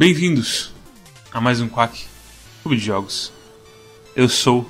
[0.00, 0.72] Bem-vindos
[1.30, 2.06] a mais um Quack
[2.62, 3.30] Clube de Jogos.
[4.16, 4.66] Eu sou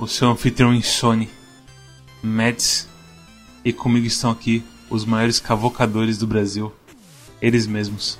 [0.00, 1.30] o seu anfitrião insone,
[2.20, 2.88] Mads,
[3.64, 6.72] e comigo estão aqui os maiores cavocadores do Brasil,
[7.40, 8.18] eles mesmos.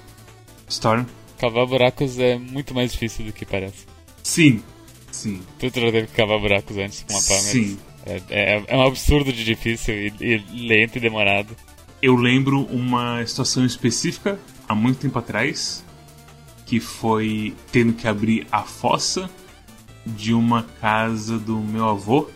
[0.69, 1.07] Storm.
[1.39, 3.85] Cavar buracos é muito mais difícil do que parece.
[4.23, 4.63] Sim,
[5.11, 5.43] sim.
[5.59, 7.77] Tu já teve que cavar buracos antes com uma pá, Sim.
[8.07, 11.57] é, é, é um absurdo de difícil e, e lento e demorado.
[12.01, 15.83] Eu lembro uma situação específica há muito tempo atrás,
[16.73, 19.29] que foi tendo que abrir a fossa
[20.07, 22.31] de uma casa do meu avô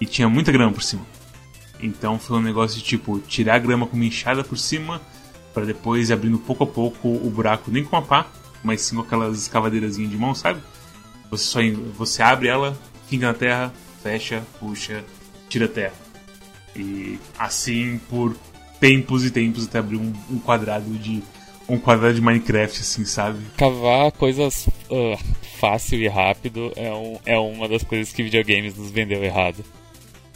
[0.00, 1.06] e tinha muita grama por cima.
[1.80, 5.00] Então foi um negócio de tipo tirar a grama com uma enxada por cima
[5.54, 8.26] para depois ir abrindo pouco a pouco o buraco, nem com uma pá,
[8.64, 10.60] mas sim com aquelas escavadeirazinhas de mão, sabe?
[11.30, 11.60] Você só
[11.96, 12.76] você abre ela,
[13.06, 15.04] finca na terra, fecha, puxa,
[15.48, 15.94] tira a terra.
[16.74, 18.36] E assim por
[18.80, 21.22] tempos e tempos até abrir um, um quadrado de
[21.68, 23.38] um quadrado de Minecraft, assim, sabe?
[23.56, 25.18] Cavar coisas uh,
[25.60, 29.64] fácil e rápido é, um, é uma das coisas que videogames nos vendeu errado.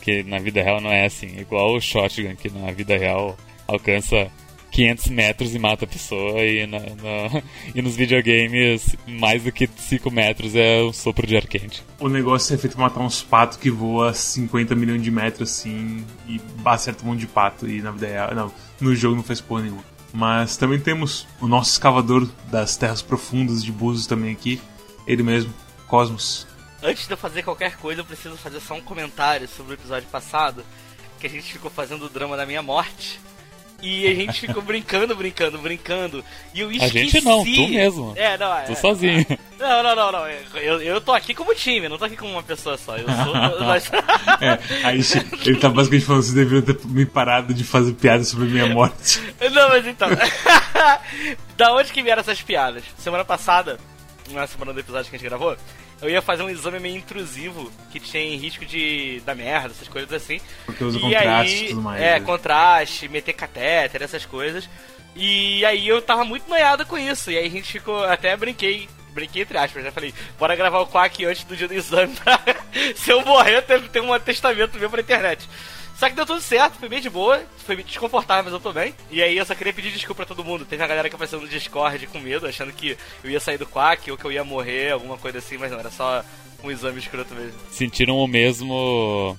[0.00, 1.38] Que na vida real não é assim.
[1.38, 4.30] Igual o Shotgun, que na vida real alcança
[4.72, 7.42] 500 metros e mata a pessoa, e, na, na,
[7.74, 11.84] e nos videogames mais do que 5 metros é um sopro de ar quente.
[12.00, 16.40] O negócio é feito matar uns patos que voam 50 milhões de metros, assim, e
[16.64, 19.62] acerta um monte de pato, e na vida real, não, no jogo não faz porra
[19.62, 19.91] nenhuma.
[20.12, 24.60] Mas também temos o nosso escavador das terras profundas de Búzios também aqui,
[25.06, 25.52] ele mesmo,
[25.88, 26.46] Cosmos.
[26.82, 30.08] Antes de eu fazer qualquer coisa, eu preciso fazer só um comentário sobre o episódio
[30.08, 30.64] passado,
[31.20, 33.20] que a gente ficou fazendo o drama da minha morte.
[33.82, 36.24] E a gente ficou brincando, brincando, brincando.
[36.54, 36.98] E eu esqueci.
[36.98, 38.12] A gente não, tu mesmo.
[38.14, 38.62] É, não, é.
[38.62, 39.26] Tu sozinho.
[39.58, 40.28] Não, não, não, não.
[40.54, 42.96] Eu, eu tô aqui como time, não tô aqui como uma pessoa só.
[42.96, 43.34] Eu sou.
[43.66, 43.90] nós-
[44.40, 45.00] É, aí
[45.44, 49.20] ele tá basicamente falando, vocês deveriam ter me parado de fazer piada sobre minha morte.
[49.52, 50.08] Não, mas então.
[51.56, 52.82] da onde que vieram essas piadas?
[52.98, 53.78] Semana passada,
[54.30, 55.56] na semana do episódio que a gente gravou,
[56.02, 60.12] eu ia fazer um exame meio intrusivo que tinha risco de dar merda, essas coisas
[60.12, 60.40] assim.
[60.66, 62.02] Porque usa E contraste aí, e tudo mais.
[62.02, 62.20] É, né?
[62.20, 64.68] contraste, meter catéter, essas coisas.
[65.14, 67.30] E aí eu tava muito noiado com isso.
[67.30, 68.04] E aí a gente ficou.
[68.04, 68.88] Até brinquei.
[69.12, 72.40] Brinquei entre aspas, já falei, bora gravar o Quack antes do dia do exame pra
[72.96, 75.46] se eu morrer ter, ter um atestamento meu pra internet.
[76.02, 78.92] Só que deu tudo certo, foi bem de boa, foi desconfortável, mas eu tô bem.
[79.08, 80.64] E aí eu só queria pedir desculpa pra todo mundo.
[80.64, 83.68] Teve uma galera que apareceu no Discord com medo, achando que eu ia sair do
[83.68, 86.24] Quack ou que eu ia morrer, alguma coisa assim, mas não, era só
[86.64, 87.56] um exame escroto mesmo.
[87.70, 89.36] Sentiram o mesmo.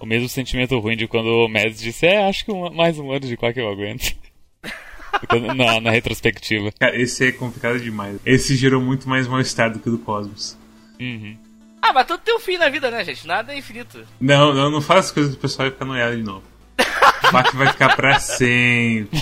[0.00, 3.10] O mesmo sentimento ruim de quando o Mads disse: É, acho que um- mais um
[3.10, 4.16] ano de que eu aguento.
[5.54, 6.72] Na, na retrospectiva.
[6.80, 8.18] Cara, esse é complicado demais.
[8.24, 10.56] Esse gerou muito mais mal-estar do que o do Cosmos.
[10.98, 11.36] Uhum.
[11.82, 13.26] Ah, mas tudo tem um fim na vida, né, gente?
[13.26, 14.04] Nada é infinito.
[14.20, 16.42] Não, não, não faz as coisas do pessoal vai ficar noiado de novo.
[16.78, 19.18] O Quack vai ficar pra sempre.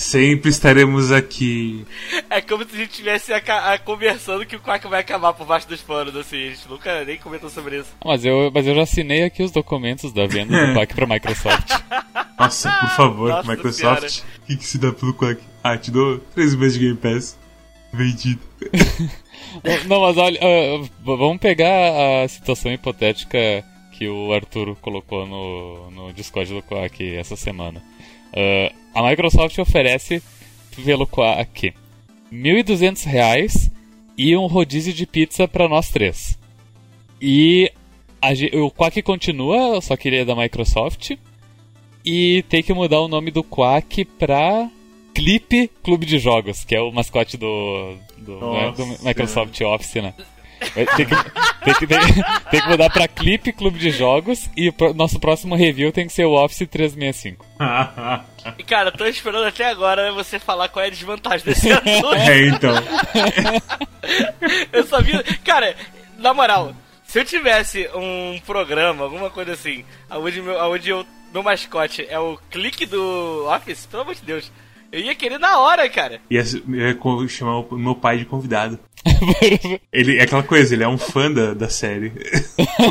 [0.00, 1.86] Sempre estaremos aqui.
[2.28, 3.32] É como se a gente estivesse
[3.84, 6.48] conversando que o Quack vai acabar por baixo dos panos, assim.
[6.48, 7.90] A gente nunca nem comentou sobre isso.
[8.04, 11.70] Mas eu, mas eu já assinei aqui os documentos da venda do pack pra Microsoft.
[12.38, 14.22] Nossa, por favor, Nossa Microsoft.
[14.42, 15.40] O que, que se dá pelo Quack?
[15.62, 17.38] Ah, te dou três meses de Game Pass.
[17.92, 18.40] Vendido.
[19.86, 26.12] Não, mas olha, v- vamos pegar a situação hipotética que o Arthur colocou no, no
[26.12, 27.82] Discord do Quack essa semana.
[28.32, 30.22] Ah, a Microsoft oferece
[30.84, 31.72] pelo Quack
[32.32, 33.70] 1.200 reais
[34.16, 36.38] e um rodízio de pizza pra nós três.
[37.20, 37.70] E
[38.22, 38.28] a
[38.58, 41.12] o Quack continua, só queria da Microsoft.
[42.04, 44.70] E tem que mudar o nome do Quack pra
[45.20, 48.86] Clipe Clube de Jogos, que é o mascote do, do, né, do.
[49.04, 50.14] Microsoft Office, né?
[50.74, 51.98] Tem que, tem, que, tem,
[52.50, 56.12] tem que mudar pra Clipe Clube de Jogos e o nosso próximo review tem que
[56.12, 57.44] ser o Office 365.
[58.58, 62.14] E cara, eu tô esperando até agora você falar qual é a desvantagem desse assunto.
[62.14, 62.74] é, então.
[64.72, 65.22] Eu sabia.
[65.44, 65.76] Cara,
[66.18, 66.74] na moral,
[67.04, 72.18] se eu tivesse um programa, alguma coisa assim, onde meu, onde eu, meu mascote é
[72.18, 74.50] o clique do Office, pelo amor de Deus,
[74.92, 76.20] eu ia querer na hora, cara.
[76.30, 78.78] Ia, ia co- chamar o meu pai de convidado.
[79.92, 82.12] Ele é aquela coisa, ele é um fã da, da série.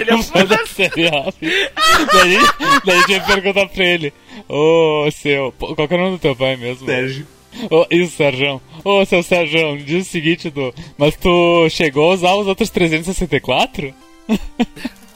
[0.02, 1.70] Ele é um fã da série Office.
[2.12, 2.38] Daí,
[2.84, 4.12] daí a gente ia perguntar pra ele:
[4.48, 5.52] Ô seu.
[5.52, 6.86] pô, Qual que é o nome do teu pai mesmo?
[6.88, 7.28] Sérgio.
[7.70, 8.60] Ô, isso, Sérgio.
[8.84, 13.94] Ô, seu Sérgio, diz o seguinte, tu, mas tu chegou a usar os outros 364?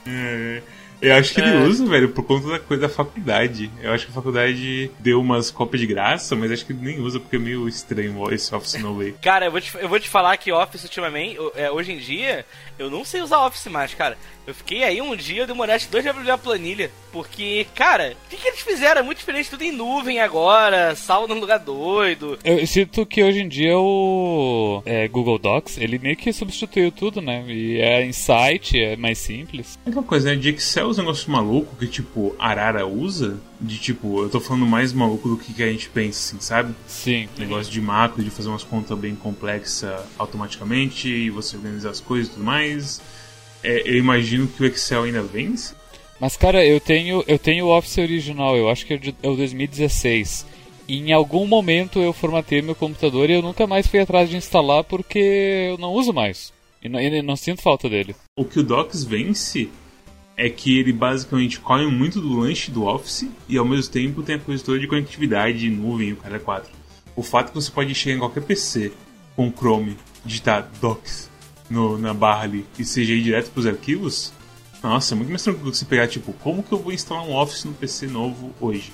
[0.08, 0.62] É,
[1.04, 1.60] Eu acho que ele é.
[1.60, 3.70] usa, velho, por conta da coisa da faculdade.
[3.82, 7.00] Eu acho que a faculdade deu umas cópias de graça, mas acho que ele nem
[7.00, 9.14] usa porque é meio estranho esse Office no way.
[9.22, 12.46] Cara, eu vou, te, eu vou te falar que Office ultimamente, é, hoje em dia,
[12.80, 14.18] eu não sei usar Office mais, cara.
[14.46, 16.92] Eu fiquei aí um dia, eu demorei acho dois dias pra abrir a planilha.
[17.14, 19.00] Porque, cara, o que, que, eles fizeram?
[19.00, 22.38] É muito diferente, tudo em nuvem agora, saldo no lugar doido.
[22.44, 27.22] Eu sinto que hoje em dia o é, Google Docs, ele meio que substituiu tudo,
[27.22, 27.46] né?
[27.48, 29.80] E é em site, é mais simples.
[29.86, 30.36] É uma coisa, né?
[30.36, 34.94] De Excel, os negócios malucos que, tipo, Arara usa, de tipo, eu tô falando mais
[34.94, 36.74] maluco do que, que a gente pensa, assim, sabe?
[36.88, 37.28] Sim.
[37.38, 42.28] Negócio de macro, de fazer umas contas bem complexas automaticamente, e você organizar as coisas
[42.28, 43.02] e tudo mais
[43.64, 45.74] é, eu imagino que o Excel ainda vence.
[46.20, 49.30] Mas cara, eu tenho eu tenho o Office original, eu acho que é, de, é
[49.30, 50.46] o 2016.
[50.88, 54.36] E em algum momento eu formatei meu computador e eu nunca mais fui atrás de
[54.36, 56.52] instalar porque eu não uso mais.
[56.84, 58.14] E não, e não sinto falta dele.
[58.38, 59.70] O que o Docs vence
[60.36, 64.36] é que ele basicamente come muito do lanche do Office e ao mesmo tempo tem
[64.36, 66.72] a coisa toda de conectividade, nuvem o cara 4.
[67.16, 68.92] O fato que você pode chegar em qualquer PC
[69.36, 69.96] com Chrome,
[70.26, 71.30] digitar Docs
[71.70, 74.34] no, na barra ali e seja ir direto pros arquivos,
[74.82, 77.36] nossa, é muito mais tranquilo que você pegar, tipo, como que eu vou instalar um
[77.36, 78.92] Office no PC novo hoje?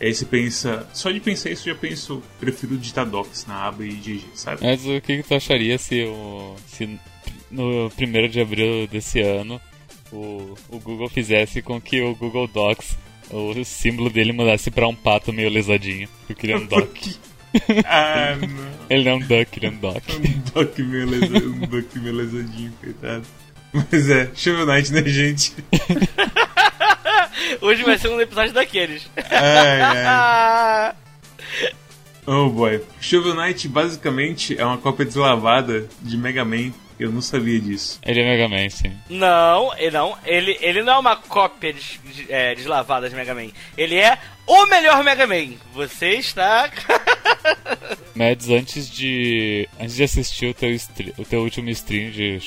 [0.00, 3.84] Aí você pensa, só de pensar isso eu já penso, prefiro digitar docs na aba
[3.86, 4.60] e GG, sabe?
[4.60, 6.98] Mas o que, que tu acharia se, o, se
[7.50, 9.60] no 1 de abril desse ano
[10.12, 12.96] o, o Google fizesse com que o Google Docs,
[13.30, 16.08] o símbolo dele mudasse pra um pato meio lesadinho?
[16.28, 16.96] Eu queria um doc.
[17.84, 18.72] Ah, não.
[18.88, 20.02] Ele é um duck, ele é um doc.
[20.08, 23.24] Um doc meio, lesa, um duck meio lesadinho, coitado.
[23.72, 25.54] Mas é, Shovel Knight, né, gente?
[27.60, 29.08] Hoje vai ser um episódio daqueles.
[29.16, 30.94] Ai, ai.
[32.24, 32.80] Oh boy.
[33.00, 36.70] Shovel Knight basicamente é uma cópia deslavada de Mega Man.
[37.02, 37.98] Eu não sabia disso.
[38.04, 38.92] Ele é Mega Man, sim.
[39.10, 40.16] Não, ele não.
[40.24, 43.48] Ele, ele não é uma cópia de, de, é, deslavada de Mega Man.
[43.76, 44.16] Ele é
[44.46, 45.54] o melhor Mega Man.
[45.74, 46.70] Você está.
[48.14, 49.68] Mads, antes de.
[49.80, 50.70] Antes de assistir o teu,
[51.18, 52.38] o teu último stream de.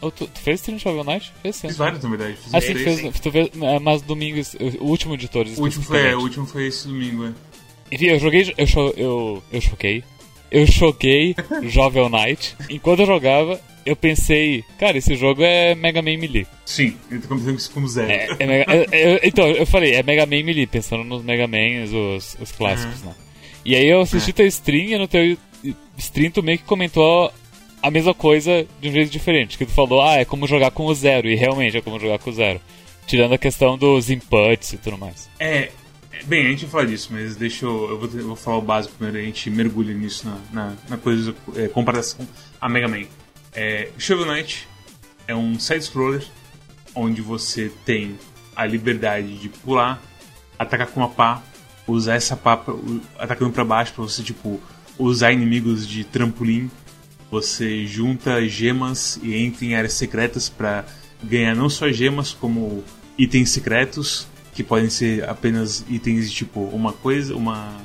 [0.00, 1.32] Tu, tu, fez stream de Shovel Knight?
[1.42, 1.66] Fez sim.
[1.66, 2.36] Fiz vários, na verdade.
[2.36, 4.40] Fiz ah, sim, fez, tu fez, é, mas domingo,
[4.80, 5.58] o último de todos.
[5.58, 7.32] O último foi, é, o último foi esse domingo, é.
[7.90, 8.54] Enfim, eu joguei.
[8.56, 10.04] Eu, eu, eu choquei.
[10.50, 11.34] Eu choquei
[11.64, 12.56] Jovel Knight.
[12.70, 16.46] Enquanto eu jogava, eu pensei, cara, esse jogo é Mega Man Melee.
[16.64, 18.10] Sim, ele tá começando isso como zero.
[18.10, 21.92] É, é Mega, é, então, eu falei, é Mega Man Melee, pensando nos Mega Mans,
[21.92, 23.08] os, os clássicos, uhum.
[23.08, 23.14] né?
[23.64, 24.32] E aí eu assisti é.
[24.32, 25.36] teu stream e no teu
[25.98, 27.32] stream tu meio que comentou
[27.82, 29.58] a mesma coisa de um jeito diferente.
[29.58, 31.28] Que tu falou, ah, é como jogar com o zero.
[31.28, 32.60] E realmente é como jogar com o zero.
[33.06, 35.28] Tirando a questão dos inputs e tudo mais.
[35.38, 35.70] É.
[36.26, 37.90] Bem, a gente vai falar disso, mas deixa eu.
[37.90, 40.96] Eu vou, eu vou falar o básico primeiro, a gente mergulha nisso na, na, na
[40.96, 41.34] coisa.
[41.56, 42.26] É, comparação
[42.60, 43.04] a Mega Man.
[43.52, 44.68] É, Shovel Knight
[45.26, 46.24] é um side-scroller
[46.94, 48.18] onde você tem
[48.54, 50.02] a liberdade de pular,
[50.58, 51.42] atacar com uma pá,
[51.86, 52.62] usar essa pá
[53.18, 54.60] atacando para baixo para você tipo
[54.98, 56.70] usar inimigos de trampolim.
[57.30, 60.84] Você junta gemas e entra em áreas secretas para
[61.22, 62.82] ganhar não só gemas como
[63.18, 64.26] itens secretos
[64.58, 67.76] que podem ser apenas itens de tipo uma coisa, uma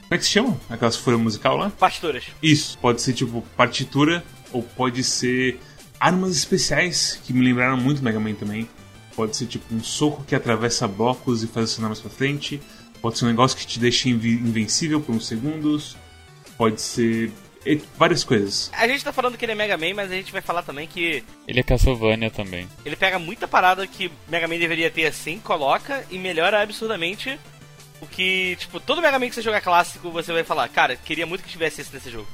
[0.00, 0.58] como é que se chama?
[0.70, 1.68] Aquelas folhas musical lá?
[1.68, 2.24] Partituras.
[2.42, 5.60] Isso, pode ser tipo partitura ou pode ser
[6.00, 8.66] armas especiais que me lembraram muito Mega Man também.
[9.14, 12.62] Pode ser tipo um soco que atravessa blocos e faz acionar mais pra frente.
[13.02, 15.98] Pode ser um negócio que te deixa invencível por uns segundos.
[16.56, 17.30] Pode ser
[17.96, 18.70] várias coisas.
[18.72, 20.86] A gente tá falando que ele é Mega Man, mas a gente vai falar também
[20.86, 21.24] que.
[21.46, 22.68] Ele é Castlevania também.
[22.84, 27.38] Ele pega muita parada que Mega Man deveria ter assim, coloca e melhora absurdamente
[28.00, 31.26] o que, tipo, todo Mega Man que você jogar clássico, você vai falar, cara, queria
[31.26, 32.28] muito que tivesse isso nesse jogo.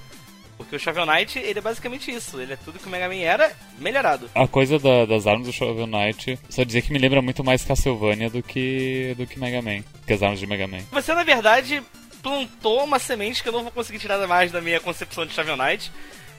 [0.56, 2.40] Porque o Shovel Knight, ele é basicamente isso.
[2.40, 4.30] Ele é tudo que o Mega Man era, melhorado.
[4.34, 7.64] A coisa da, das armas do Shovel Knight, só dizer que me lembra muito mais
[7.64, 9.82] Castlevania do que, do que Mega Man.
[10.06, 10.82] Que as armas de Mega Man.
[10.92, 11.82] Você, na verdade,
[12.22, 15.56] plantou uma semente que eu não vou conseguir tirar mais da minha concepção de Shovel
[15.56, 15.90] Knight.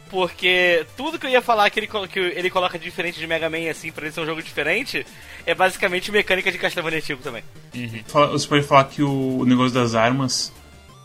[0.09, 3.69] Porque tudo que eu ia falar que ele, que ele coloca diferente de Mega Man,
[3.69, 5.03] assim, pra ele ser um jogo diferente,
[5.43, 7.43] é basicamente mecânica de Castlevania antigo também.
[7.73, 8.29] Uhum.
[8.31, 10.53] Você pode falar que o negócio das armas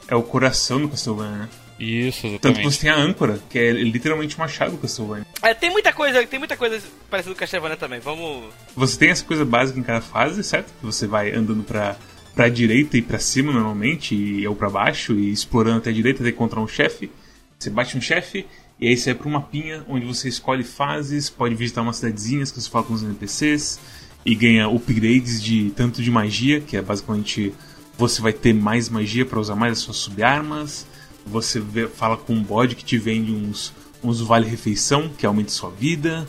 [0.09, 1.49] é o coração do Castlevania, né?
[1.81, 2.41] Isso, exatamente.
[2.41, 5.25] Tanto que você tem a âncora, que é literalmente o machado do Castlevania.
[5.41, 8.01] É, tem muita coisa, tem muita coisa parecida com Castlevania também.
[8.01, 8.53] Vamos.
[8.77, 10.67] Você tem essa coisa básica em cada fase, certo?
[10.81, 11.97] Que você vai andando pra,
[12.39, 16.23] pra direita e pra cima normalmente, e, ou pra baixo, e explorando até a direita
[16.23, 17.11] até encontrar um chefe.
[17.59, 18.47] Você bate um chefe,
[18.79, 22.53] e aí você vai pra uma mapinha onde você escolhe fases, pode visitar umas cidadezinhas
[22.53, 23.81] que você fala com os NPCs,
[24.25, 27.53] e ganha upgrades de tanto de magia, que é basicamente
[27.99, 30.87] você vai ter mais magia para usar mais as suas subarmas
[31.29, 35.71] você vê, fala com um bode que te vende uns, uns vale-refeição que aumenta sua
[35.71, 36.27] vida.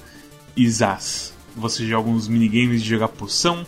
[0.55, 3.65] Isas, você joga uns minigames de jogar poção.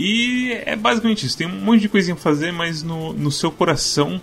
[0.00, 1.36] E é basicamente isso.
[1.36, 4.20] Tem um monte de coisinha pra fazer, mas no, no seu coração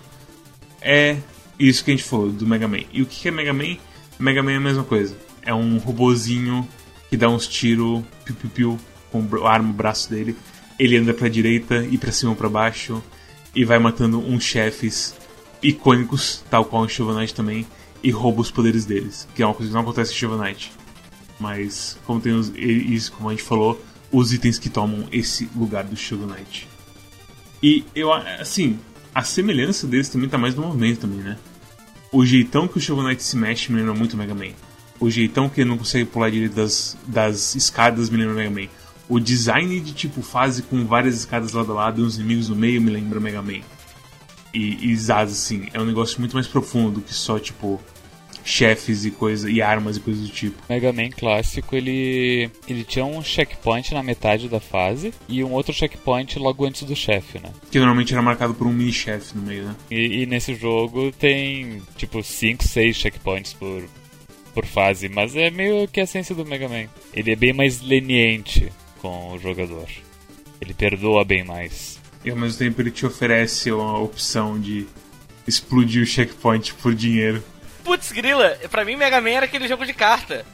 [0.80, 1.18] é
[1.58, 2.80] isso que a gente falou do Mega Man.
[2.94, 3.76] E o que é Mega Man?
[4.18, 5.14] Mega Man é a mesma coisa.
[5.42, 6.66] É um robozinho
[7.10, 8.78] que dá uns tiros, piu-piu-piu,
[9.12, 10.34] com a arma, o braço dele.
[10.78, 13.02] Ele anda pra direita e pra cima ou pra baixo.
[13.54, 15.14] E vai matando uns chefes
[15.62, 17.66] icônicos, tal qual o Shovel Knight também.
[18.02, 19.28] E rouba os poderes deles.
[19.34, 20.72] Que é uma coisa que não acontece em Shovel Knight.
[21.38, 23.78] Mas, como tem os, isso, como a gente falou,
[24.10, 26.68] os itens que tomam esse lugar do Shovel Knight.
[27.62, 28.78] E eu, assim,
[29.14, 31.36] a semelhança deles também tá mais no movimento também, né?
[32.12, 34.52] O jeitão que o Shovel Knight se mexe me lembra muito Mega Man.
[35.00, 38.68] O jeitão que ele não consegue pular direito das, das escadas me lembra Mega Man.
[39.08, 42.56] O design de tipo fase com várias escadas lado a lado e uns inimigos no
[42.56, 43.60] meio me lembra Mega Man.
[44.52, 47.80] E, e Zaz, assim, é um negócio muito mais profundo do que só, tipo,
[48.46, 50.56] chefes e coisa e armas e coisas do tipo.
[50.68, 55.74] Mega Man clássico, ele ele tinha um checkpoint na metade da fase e um outro
[55.74, 57.50] checkpoint logo antes do chefe, né?
[57.70, 59.76] Que normalmente era marcado por um mini chefe no meio, né?
[59.90, 63.82] E, e nesse jogo tem tipo 5, 6 checkpoints por
[64.54, 66.86] por fase, mas é meio que a essência do Mega Man.
[67.12, 68.72] Ele é bem mais leniente
[69.02, 69.86] com o jogador.
[70.58, 72.00] Ele perdoa bem mais.
[72.24, 74.86] E ao mesmo tempo ele te oferece uma opção de
[75.46, 77.42] explodir o checkpoint por dinheiro.
[77.86, 80.44] Putz, grila, pra mim Mega Man era aquele jogo de carta.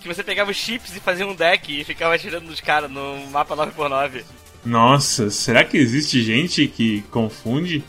[0.00, 3.26] Que você pegava os chips e fazia um deck e ficava atirando nos caras no
[3.26, 4.22] mapa 9x9.
[4.64, 7.82] Nossa, será que existe gente que confunde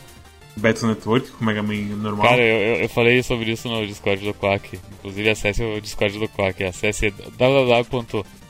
[0.56, 2.26] Battle Network com Mega Man normal?
[2.26, 4.80] Cara, eu, eu falei sobre isso no Discord do Quack.
[4.98, 6.64] Inclusive acesse o Discord do Quack.
[6.64, 7.14] Acesse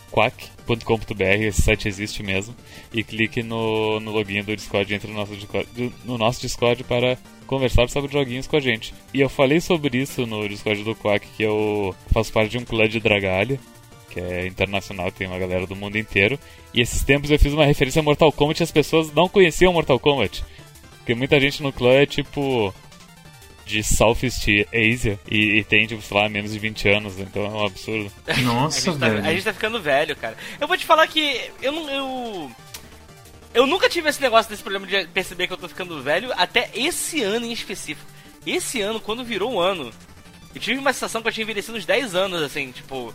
[0.08, 2.54] www.quack.com.br, esse site existe mesmo.
[2.92, 7.18] E clique no, no login do Discord, entre no nosso Discord, no nosso Discord para
[7.46, 8.94] conversar sobre joguinhos com a gente.
[9.12, 12.64] E eu falei sobre isso no Discord do Quack, que eu faço parte de um
[12.64, 13.58] clã de Dragalha,
[14.10, 16.38] que é internacional, tem uma galera do mundo inteiro.
[16.74, 19.72] E esses tempos eu fiz uma referência a Mortal Kombat e as pessoas não conheciam
[19.72, 20.44] Mortal Kombat.
[20.98, 22.74] Porque muita gente no clã é tipo
[23.68, 27.48] de Southeast Asia e, e, tem, tipo, sei lá, menos de 20 anos, então é
[27.48, 28.10] um absurdo.
[28.42, 29.22] Nossa, a velho.
[29.22, 30.36] Tá, a gente tá ficando velho, cara.
[30.58, 31.90] Eu vou te falar que eu não.
[31.90, 32.50] Eu
[33.54, 36.70] eu nunca tive esse negócio desse problema de perceber que eu tô ficando velho até
[36.74, 38.08] esse ano em específico.
[38.46, 39.90] Esse ano, quando virou um ano,
[40.54, 43.14] eu tive uma sensação que eu tinha envelhecido uns 10 anos, assim, tipo.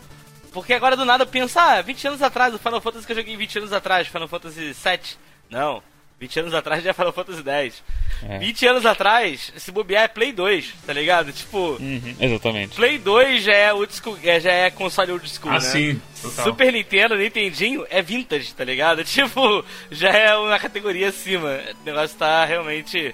[0.51, 3.15] Porque agora do nada eu penso, ah, 20 anos atrás, o Final Fantasy que eu
[3.15, 5.17] joguei 20 anos atrás, Final Fantasy 7.
[5.49, 5.81] Não.
[6.23, 7.83] 20 anos atrás já é Final Fantasy X.
[8.23, 8.39] É.
[8.39, 11.33] 20 anos atrás, se bobear é Play 2, tá ligado?
[11.33, 11.77] Tipo.
[11.79, 12.75] Uhum, exatamente.
[12.75, 15.59] Play 2 já é, old school, é, já é console old school, ah, né?
[15.59, 16.01] sim.
[16.21, 16.45] Total.
[16.45, 19.03] Super Nintendo, Nintendinho é vintage, tá ligado?
[19.13, 21.59] Tipo, já é uma categoria acima.
[21.81, 23.13] O negócio tá realmente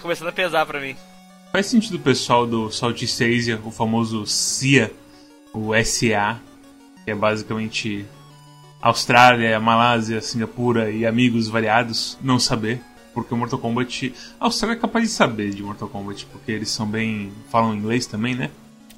[0.00, 0.96] começando a pesar pra mim.
[1.52, 4.90] Faz sentido o pessoal do Southeast Asia, o famoso CIA,
[5.52, 6.40] o SA,
[7.04, 8.06] que é basicamente
[8.80, 12.80] Austrália, Malásia, Singapura e amigos variados não saber,
[13.12, 14.14] porque o Mortal Kombat.
[14.38, 17.32] A Austrália é capaz de saber de Mortal Kombat, porque eles são bem.
[17.50, 18.50] falam inglês também, né?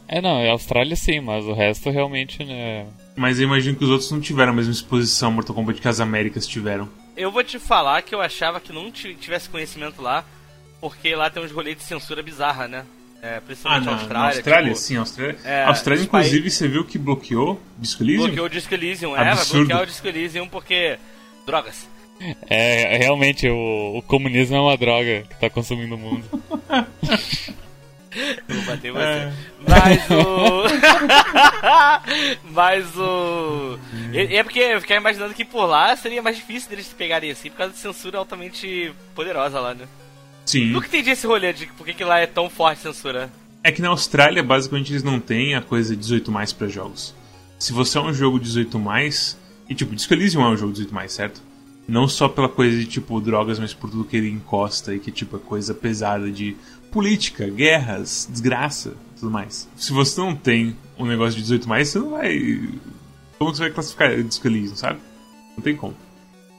[0.06, 2.86] É, não, é Austrália sim, mas o resto realmente, né.
[3.16, 5.88] Mas eu imagino que os outros não tiveram a mesma exposição ao Mortal Kombat que
[5.88, 6.88] as Américas tiveram.
[7.16, 10.24] Eu vou te falar que eu achava que não tivesse conhecimento lá,
[10.80, 12.84] porque lá tem uns rolês de censura bizarra, né?
[13.22, 14.36] É, principalmente ah, na Austrália.
[14.36, 15.36] Austrália, tipo, sim, Austrália.
[15.44, 16.54] É, Austrália, inclusive, país...
[16.54, 18.26] você viu que bloqueou Disco Elysium?
[18.26, 20.98] Bloqueou o Disco Elysium, é, vai bloquear o Disco Elysium porque.
[21.46, 21.88] drogas.
[22.50, 26.24] É, realmente, o, o comunismo é uma droga que tá consumindo o mundo.
[28.48, 29.04] Vou bater você.
[29.04, 29.32] É.
[29.66, 30.64] Mas o.
[32.50, 33.78] Mas o.
[34.12, 37.50] É porque eu fiquei imaginando que por lá seria mais difícil deles se pegarem assim,
[37.50, 39.86] por causa de censura altamente poderosa lá, né?
[40.44, 40.66] Sim.
[40.66, 43.32] Nunca entendi esse rolê de por que, que lá é tão forte a censura.
[43.62, 47.14] É que na Austrália, basicamente, eles não têm a coisa 18 mais para jogos.
[47.58, 50.92] Se você é um jogo 18 mais, e tipo, Disco Elysium é um jogo 18
[50.92, 51.40] mais, certo?
[51.86, 55.10] Não só pela coisa de tipo drogas, mas por tudo que ele encosta e que
[55.10, 56.56] tipo é coisa pesada de
[56.90, 59.68] política, guerras, desgraça, tudo mais.
[59.76, 62.60] Se você não tem um negócio de 18 mais, você não vai
[63.42, 65.00] como você vai classificar Disco Elysium, sabe?
[65.56, 65.96] Não tem como.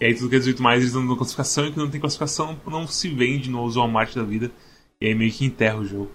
[0.04, 2.02] E aí tudo que é 18 mais eles não dão classificação e que não tem
[2.02, 4.52] classificação não se vende no Walmart da vida.
[5.00, 6.12] E aí meio que enterra o jogo.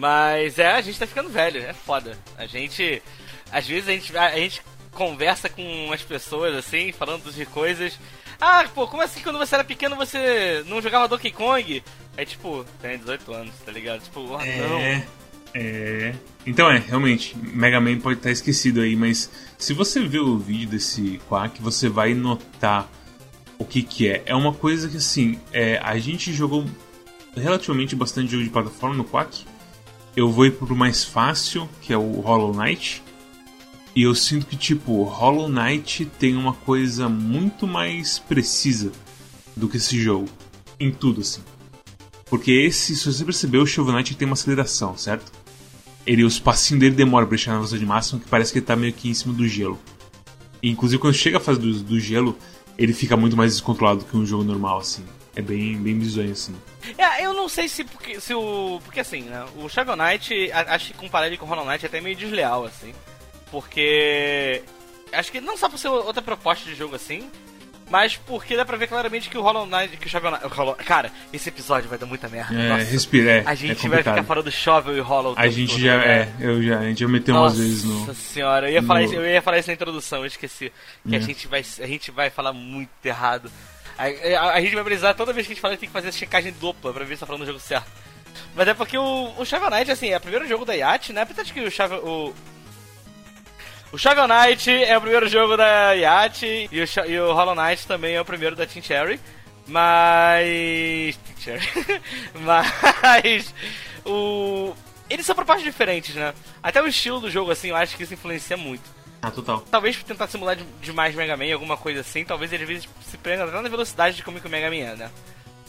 [0.00, 2.16] Mas é, a gente tá ficando velho, é foda.
[2.38, 3.02] A gente.
[3.52, 8.00] Às vezes a gente, a, gente conversa com as pessoas assim, falando de coisas.
[8.40, 11.84] Ah, pô, como assim quando você era pequeno você não jogava Donkey Kong?
[12.16, 14.02] É tipo, tem 18 anos, tá ligado?
[14.02, 14.80] Tipo, oh, é, não.
[14.80, 16.14] É.
[16.46, 20.70] Então é, realmente, Mega Man pode estar esquecido aí, mas se você ver o vídeo
[20.70, 22.88] desse Quack, você vai notar
[23.58, 24.22] o que que é.
[24.26, 26.64] É uma coisa que assim, é, a gente jogou
[27.34, 29.44] relativamente bastante jogo de plataforma no Quack.
[30.16, 33.02] Eu vou ir pro mais fácil, que é o Hollow Knight.
[33.94, 38.92] E eu sinto que, tipo, Hollow Knight tem uma coisa muito mais precisa
[39.56, 40.28] do que esse jogo.
[40.78, 41.40] Em tudo, assim.
[42.26, 45.32] Porque esse, se você percebeu, o Shovel Knight tem uma aceleração, certo?
[46.06, 48.76] Ele, os passinhos dele demoram pra chegar na velocidade máxima, que parece que ele tá
[48.76, 49.78] meio que em cima do gelo.
[50.62, 52.36] Inclusive, quando chega a fase do, do gelo,
[52.78, 55.04] ele fica muito mais descontrolado que um jogo normal, assim.
[55.34, 56.56] É bem, bem bizonho, assim.
[56.96, 58.80] É, eu não sei se, porque, se o.
[58.84, 59.44] Porque assim, né?
[59.56, 62.64] O Shovel Knight, acho que comparar ele com o Hollow Knight é até meio desleal,
[62.64, 62.94] assim.
[63.50, 64.62] Porque.
[65.12, 67.30] Acho que não só por ser outra proposta de jogo assim,
[67.88, 70.48] mas porque dá pra ver claramente que o Hollow Knight, que o Shovel Knight, o
[70.48, 72.52] Hollow, cara, esse episódio vai dar muita merda.
[72.52, 72.84] É, Nossa.
[72.84, 73.42] respira, é.
[73.46, 75.34] A gente é vai ficar falando Shovel e Hollow.
[75.36, 78.00] A gente já, é, eu já, a gente já meteu umas vezes no.
[78.00, 78.86] Nossa senhora, eu ia, no...
[78.88, 80.72] falar isso, eu ia falar isso na introdução, eu esqueci.
[81.08, 81.18] Que é.
[81.18, 83.50] a, gente vai, a gente vai falar muito errado.
[83.96, 86.08] A, a, a, gente vai precisar, toda vez que a gente fala, tem que fazer
[86.08, 87.90] essa checagem dupla pra ver se tá falando o jogo certo.
[88.54, 91.22] Mas é porque o, o Shovel Knight, assim, é o primeiro jogo da Yacht, né?
[91.22, 92.34] Apesar de que o Shovel, o,
[93.92, 97.86] o Shovel Knight é o primeiro jogo da Yacht e o, e o Hollow Knight
[97.86, 99.20] também é o primeiro da Team Cherry.
[99.66, 101.16] Mas.
[101.16, 102.02] Team Cherry.
[102.40, 103.54] mas.
[104.04, 104.74] O.
[105.08, 106.34] Eles são propostas diferentes, né?
[106.62, 108.82] Até o estilo do jogo, assim, eu acho que isso influencia muito.
[109.22, 109.60] Ah, total.
[109.70, 113.16] Talvez por tentar simular demais Mega Man, alguma coisa assim, talvez ele às vezes se
[113.16, 115.10] prenda até na velocidade de como que o Mega Man é, né?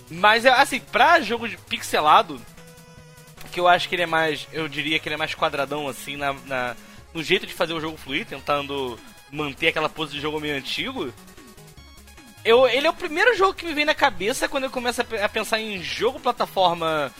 [0.10, 2.42] Mas, assim, pra jogo de pixelado,
[3.52, 4.48] que eu acho que ele é mais.
[4.52, 6.76] Eu diria que ele é mais quadradão, assim, na, na
[7.14, 9.00] no jeito de fazer o jogo fluir, tentando
[9.32, 11.14] manter aquela pose de jogo meio antigo.
[12.44, 15.26] Eu, ele é o primeiro jogo que me vem na cabeça quando eu começo a,
[15.26, 17.12] a pensar em jogo plataforma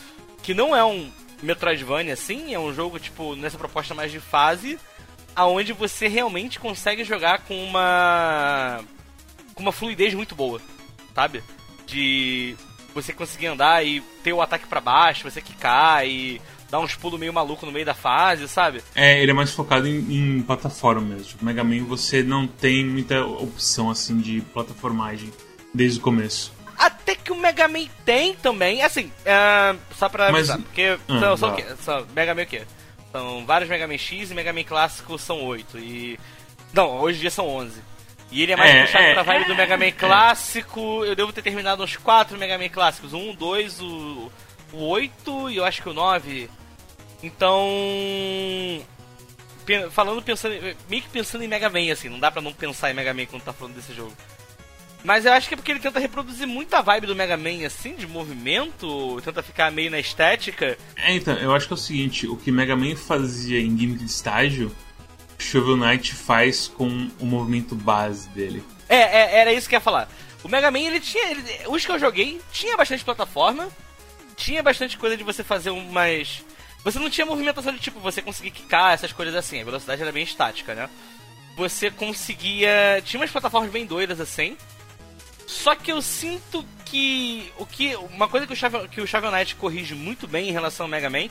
[0.42, 1.10] que não é um
[1.42, 4.78] Metroidvania assim, é um jogo tipo nessa proposta mais de fase,
[5.36, 8.80] aonde você realmente consegue jogar com uma
[9.54, 10.60] com uma fluidez muito boa,
[11.14, 11.42] sabe?
[11.86, 12.56] De
[12.94, 17.18] você conseguir andar e ter o ataque para baixo, você quicar e dá uns pulos
[17.18, 18.82] meio maluco no meio da fase, sabe?
[18.94, 21.24] É, ele é mais focado em, em plataforma mesmo.
[21.24, 25.32] Tipo, Mega Man você não tem muita opção assim de plataformagem
[25.72, 26.52] desde o começo.
[26.76, 31.18] Até que o Mega Man tem também, assim, uh, só pra Mas, avisar, porque ah,
[31.20, 31.64] são, são, o quê?
[31.80, 32.62] são Mega Man o quê?
[33.10, 36.18] São vários Mega Man X e Mega Man clássico são 8 e...
[36.72, 37.82] Não, hoje em dia são 11.
[38.30, 41.04] E ele é mais é, puxado é, pra vibe é, do Mega Man clássico.
[41.04, 43.14] Eu devo ter terminado uns 4 Mega Man clássicos.
[43.14, 44.30] Um, dois, o,
[44.72, 46.48] o 8 e eu acho que o 9.
[47.22, 47.66] Então.
[49.90, 50.54] Falando, pensando.
[50.88, 53.26] Meio que pensando em Mega Man, assim, não dá pra não pensar em Mega Man
[53.26, 54.12] quando tá falando desse jogo.
[55.04, 57.64] Mas eu acho que é porque ele tenta reproduzir muito a vibe do Mega Man,
[57.64, 60.76] assim, de movimento, tenta ficar meio na estética.
[60.96, 64.04] É, então, eu acho que é o seguinte: o que Mega Man fazia em gimmick
[64.04, 64.74] de estágio,
[65.38, 68.62] Shovel Knight faz com o movimento base dele.
[68.88, 70.08] É, é era isso que eu ia falar.
[70.42, 71.30] O Mega Man, ele tinha.
[71.30, 73.68] Ele, os que eu joguei, tinha bastante plataforma,
[74.36, 76.42] tinha bastante coisa de você fazer umas
[76.92, 79.60] você não tinha movimentação de tipo, você conseguir quicar, essas coisas assim.
[79.60, 80.88] A velocidade era bem estática, né?
[81.56, 83.02] Você conseguia.
[83.04, 84.56] Tinha umas plataformas bem doidas assim.
[85.46, 87.52] Só que eu sinto que.
[87.58, 90.52] o que Uma coisa que o, Shovel, que o Shovel Knight corrige muito bem em
[90.52, 91.28] relação ao Mega Man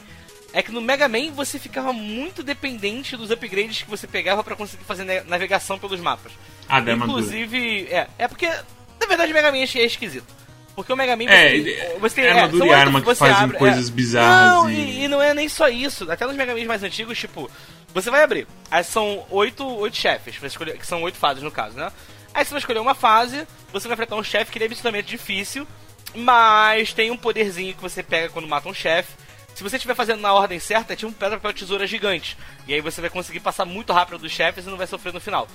[0.54, 4.56] é que no Mega Man você ficava muito dependente dos upgrades que você pegava para
[4.56, 6.32] conseguir fazer navegação pelos mapas.
[6.70, 10.37] Ah, Inclusive, é, é porque na verdade o Mega Man é esquisito.
[10.78, 13.36] Porque o Mega Man é, você, você tem é, armadura é, e arma que fazem
[13.36, 14.54] abre, coisas é, bizarras.
[14.54, 15.06] Não, e...
[15.06, 16.10] E, não é nem só isso.
[16.12, 17.50] Até nos Mega Man mais antigos, tipo,
[17.92, 18.48] você vai abrir.
[18.70, 21.92] Aí são oito, oito chefes, você escolher, que são oito fases no caso, né?
[22.32, 25.08] Aí você vai escolher uma fase, você vai enfrentar um chefe que ele é absolutamente
[25.08, 25.68] difícil,
[26.14, 29.14] mas tem um poderzinho que você pega quando mata um chefe.
[29.56, 32.38] Se você estiver fazendo na ordem certa, é tipo um pedra, papel, tesoura gigante.
[32.68, 35.20] E aí você vai conseguir passar muito rápido dos chefes e não vai sofrer no
[35.20, 35.48] final.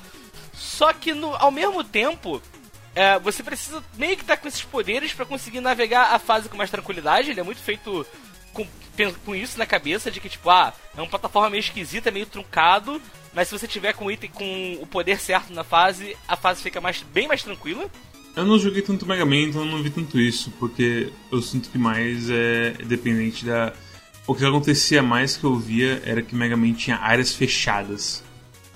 [0.53, 2.43] Só que no, ao mesmo tempo,
[2.95, 6.49] é, você precisa meio que estar tá com esses poderes para conseguir navegar a fase
[6.49, 7.31] com mais tranquilidade.
[7.31, 8.07] Ele é muito feito
[8.53, 8.67] com,
[9.25, 13.01] com isso na cabeça, de que, tipo, ah, é uma plataforma meio esquisita, meio truncado,
[13.35, 16.63] mas se você tiver com o item com o poder certo na fase, a fase
[16.63, 17.91] fica mais, bem mais tranquila.
[18.37, 21.71] Eu não joguei tanto Mega Man, então eu não vi tanto isso, porque eu sinto
[21.71, 23.73] que mais é dependente da.
[24.27, 28.23] O que acontecia mais que eu via era que Mega Man tinha áreas fechadas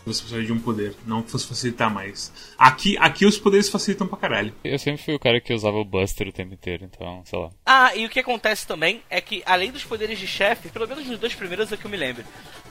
[0.06, 2.32] você precisa de um poder, não que fosse facilitar mais.
[2.56, 4.54] Aqui, aqui os poderes facilitam pra caralho.
[4.64, 7.50] Eu sempre fui o cara que usava o Buster o tempo inteiro, então, sei lá.
[7.64, 11.06] Ah, e o que acontece também é que, além dos poderes de chefe, pelo menos
[11.06, 12.24] nos dois primeiros é que eu me lembro,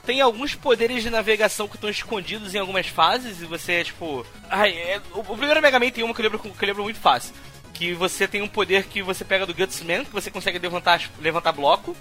[0.06, 4.26] tem alguns poderes de navegação que estão escondidos em algumas fases e você, tipo.
[4.50, 5.02] Ai, é...
[5.14, 7.34] o, o, primeiro Mega Man tem uma que eu lembro, que eu lembro muito fácil.
[7.74, 11.52] Que você tem um poder que você pega do Gutsman, que você consegue levantar, levantar
[11.52, 11.96] bloco.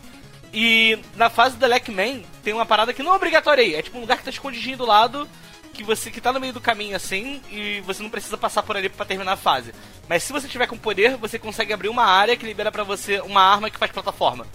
[0.55, 3.75] E na fase do Man tem uma parada que não é obrigatória aí.
[3.75, 5.29] É tipo um lugar que tá escondidinho do lado,
[5.73, 8.77] que você que tá no meio do caminho assim, e você não precisa passar por
[8.77, 9.75] ali para terminar a fase.
[10.09, 13.21] Mas se você tiver com poder, você consegue abrir uma área que libera para você
[13.23, 14.47] uma arma que faz plataforma.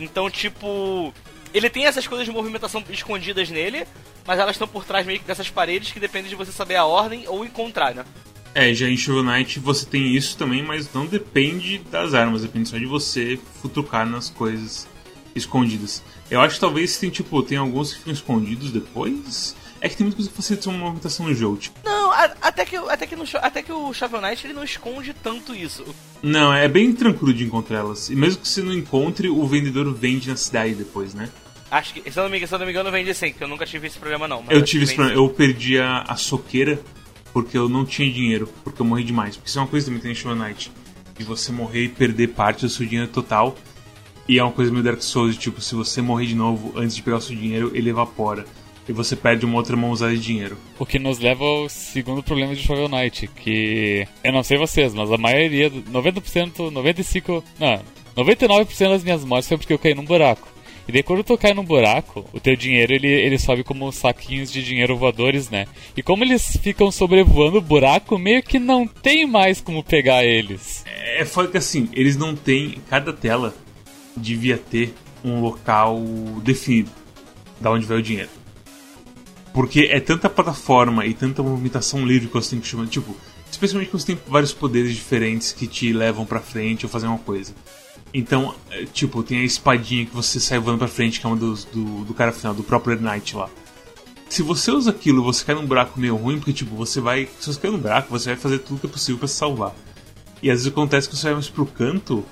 [0.00, 1.14] Então, tipo,
[1.54, 3.86] ele tem essas coisas de movimentação escondidas nele,
[4.26, 6.84] mas elas estão por trás meio que dessas paredes que depende de você saber a
[6.84, 8.04] ordem ou encontrar, né?
[8.52, 12.68] É, já em Shovel Knight você tem isso também, mas não depende das armas, depende
[12.68, 14.88] só de você futucar nas coisas
[15.36, 16.02] escondidas.
[16.30, 19.54] Eu acho que talvez tem, tipo, tem alguns que ficam escondidos depois.
[19.80, 21.78] É que tem muita coisa que facilita uma movimentação no jogo, tipo.
[21.84, 25.14] Não, a, até que, até, que no, até que o Shovel Knight ele não esconde
[25.14, 25.84] tanto isso.
[26.22, 28.08] Não, é bem tranquilo de encontrar elas.
[28.08, 31.28] E mesmo que você não encontre, o vendedor vende na cidade depois, né?
[31.70, 33.48] Acho que, se eu não me, se eu não me engano, vende sim, porque eu
[33.48, 34.44] nunca tive esse problema não.
[34.48, 36.80] eu tive esse problema, eu perdi a, a soqueira
[37.32, 39.36] porque eu não tinha dinheiro, porque eu morri demais.
[39.36, 40.72] Porque isso é uma coisa também que tem em Shovel Knight.
[41.18, 43.56] De você morrer e perder parte do seu dinheiro total.
[44.28, 47.02] E é uma coisa meio Dark Souls, tipo, se você morrer de novo antes de
[47.02, 48.44] pegar o seu dinheiro, ele evapora.
[48.88, 50.56] E você perde uma outra mão usada de dinheiro.
[50.78, 54.94] O que nos leva ao segundo problema de Shovel Knight, que eu não sei vocês,
[54.94, 57.80] mas a maioria, 90%, 95%, não,
[58.16, 60.56] 99% das minhas mortes foi porque eu caí num buraco.
[60.88, 64.52] E daí quando tu cai num buraco, o teu dinheiro ele, ele sobe como saquinhos
[64.52, 65.66] de dinheiro voadores, né?
[65.96, 70.84] E como eles ficam sobrevoando o buraco, meio que não tem mais como pegar eles.
[71.18, 72.76] É foda que assim, eles não têm.
[72.88, 73.52] Cada tela
[74.16, 76.02] devia ter um local
[76.42, 76.90] definido
[77.60, 78.30] da onde vai o dinheiro.
[79.52, 82.86] Porque é tanta plataforma e tanta movimentação livre que você tem que chamar.
[82.86, 83.16] Tipo,
[83.50, 87.18] especialmente quando você tem vários poderes diferentes que te levam pra frente ou fazer uma
[87.18, 87.54] coisa.
[88.12, 91.36] Então, é, tipo, tem a espadinha que você sai voando pra frente, que é uma
[91.36, 93.48] dos, do, do cara final, do próprio Knight lá.
[94.28, 97.28] Se você usa aquilo você cai num buraco meio ruim, porque, tipo, você vai.
[97.38, 99.74] Se você cair num buraco, você vai fazer tudo que é possível para se salvar.
[100.42, 102.24] E às vezes acontece que você vai mais pro canto,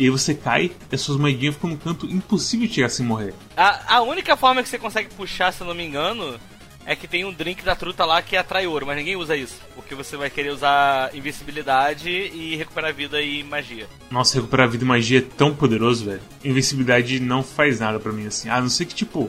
[0.00, 3.04] e aí você cai e as suas moedinhas ficam no canto impossível de chegar sem
[3.04, 3.34] morrer.
[3.54, 6.40] A, a única forma que você consegue puxar, se eu não me engano,
[6.86, 9.60] é que tem um drink da truta lá que atrai ouro, mas ninguém usa isso.
[9.74, 13.86] Porque você vai querer usar invencibilidade e recuperar vida e magia.
[14.10, 16.22] Nossa, recuperar vida e magia é tão poderoso, velho.
[16.42, 18.48] Invencibilidade não faz nada para mim assim.
[18.48, 19.28] A não ser que, tipo,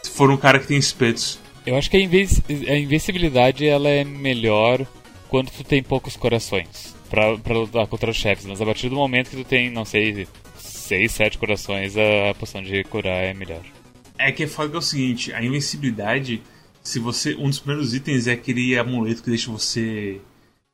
[0.00, 1.40] se for um cara que tem espetos.
[1.66, 4.86] Eu acho que a, a invencibilidade ela é melhor
[5.28, 8.46] quando tu tem poucos corações pra, lutar contra os chefes.
[8.46, 12.62] Mas a partir do momento que tu tem, não sei, 6, 7 corações, a poção
[12.62, 13.62] de curar é melhor.
[14.18, 16.42] É que é que é o seguinte, a invencibilidade
[16.84, 20.20] se você um dos primeiros itens é aquele amuleto que deixa você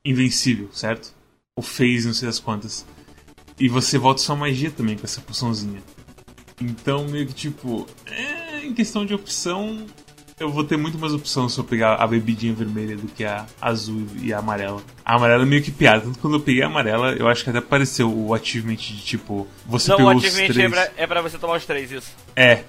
[0.03, 1.13] invencível, certo?
[1.55, 2.85] Ou fez não sei das quantas.
[3.57, 5.81] E você volta sua magia também com essa poçãozinha.
[6.59, 9.85] Então, meio que tipo, é, em questão de opção,
[10.39, 13.45] eu vou ter muito mais opção se eu pegar a bebidinha vermelha do que a
[13.59, 14.83] azul e a amarela.
[15.11, 17.49] A amarela é meio que piada, tanto quando eu peguei a amarela, eu acho que
[17.49, 20.65] até apareceu o achievement de tipo, você Não, pegou o os achievement três.
[20.65, 22.15] é pra, é pra você tomar os três, isso.
[22.33, 22.63] É,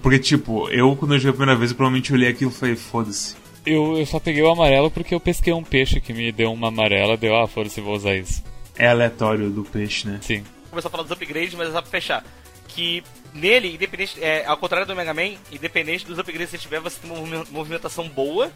[0.00, 2.76] porque, tipo, eu quando eu joguei a primeira vez, eu provavelmente olhei aquilo e falei,
[2.76, 3.34] foda-se.
[3.66, 6.68] Eu, eu só peguei o amarelo porque eu pesquei um peixe que me deu uma
[6.68, 8.44] amarela, deu, ah, foda-se, vou usar isso.
[8.76, 10.20] É aleatório do peixe, né?
[10.22, 10.44] Sim.
[10.70, 12.24] Começou a falar dos upgrades, mas é só pra fechar.
[12.68, 13.02] Que
[13.34, 17.00] nele, independente, é, ao contrário do Mega Man, independente dos upgrades que você tiver, você
[17.00, 18.52] tem uma movimentação boa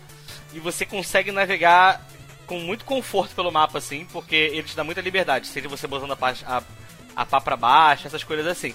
[0.55, 2.07] e você consegue navegar
[2.53, 6.11] com muito conforto pelo mapa, assim, porque ele te dá muita liberdade, seja você botando
[6.13, 6.63] a, pá- a,
[7.17, 8.75] a pá pra baixo, essas coisas assim.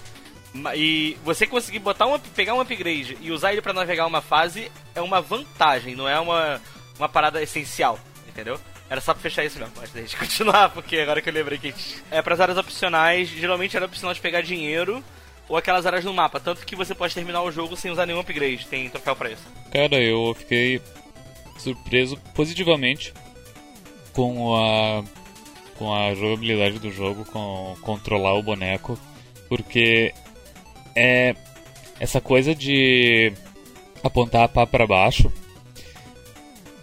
[0.74, 4.72] E você conseguir botar um, pegar um upgrade e usar ele pra navegar uma fase
[4.96, 6.60] é uma vantagem, não é uma,
[6.98, 8.58] uma parada essencial, entendeu?
[8.90, 11.58] Era só pra fechar isso mesmo, antes da gente continuar, porque agora que eu lembrei
[11.58, 11.72] que.
[12.10, 15.04] É, pras áreas opcionais, geralmente era opcional de pegar dinheiro
[15.48, 18.18] ou aquelas áreas no mapa, tanto que você pode terminar o jogo sem usar nenhum
[18.20, 19.44] upgrade, tem troféu pra isso.
[19.72, 20.82] Cara, eu fiquei
[21.58, 23.12] surpreso positivamente
[24.18, 25.04] com a
[25.76, 28.98] com a jogabilidade do jogo, com controlar o boneco,
[29.48, 30.12] porque
[30.96, 31.36] é
[32.00, 33.32] essa coisa de
[34.02, 35.32] apontar a pá para baixo.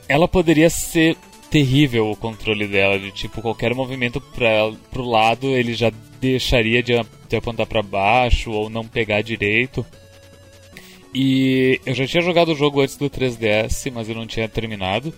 [0.08, 1.18] Ela poderia ser
[1.52, 6.94] terrível o controle dela, de tipo qualquer movimento para pro lado ele já deixaria de,
[7.28, 9.86] de apontar para baixo ou não pegar direito.
[11.14, 15.14] E eu já tinha jogado o jogo antes do 3DS, mas eu não tinha terminado.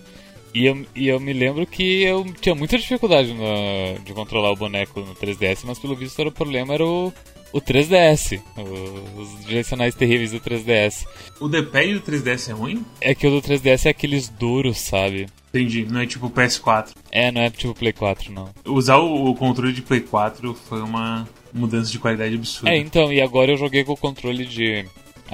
[0.54, 4.56] E eu, e eu me lembro que eu tinha muita dificuldade na- de controlar o
[4.56, 7.12] boneco no 3DS, mas pelo visto era o problema era o,
[7.52, 11.06] o 3DS, o- os direcionais terríveis do 3DS.
[11.40, 12.84] O D-pad do 3DS é ruim?
[13.00, 15.26] É que o do 3DS é aqueles duros, sabe?
[15.54, 16.90] Entendi, não é tipo o PS4.
[17.10, 18.50] É, não é tipo Play 4, não.
[18.66, 22.70] Usar o, o controle de Play 4 foi uma mudança de qualidade absurda.
[22.70, 24.84] É, então, e agora eu joguei com o controle de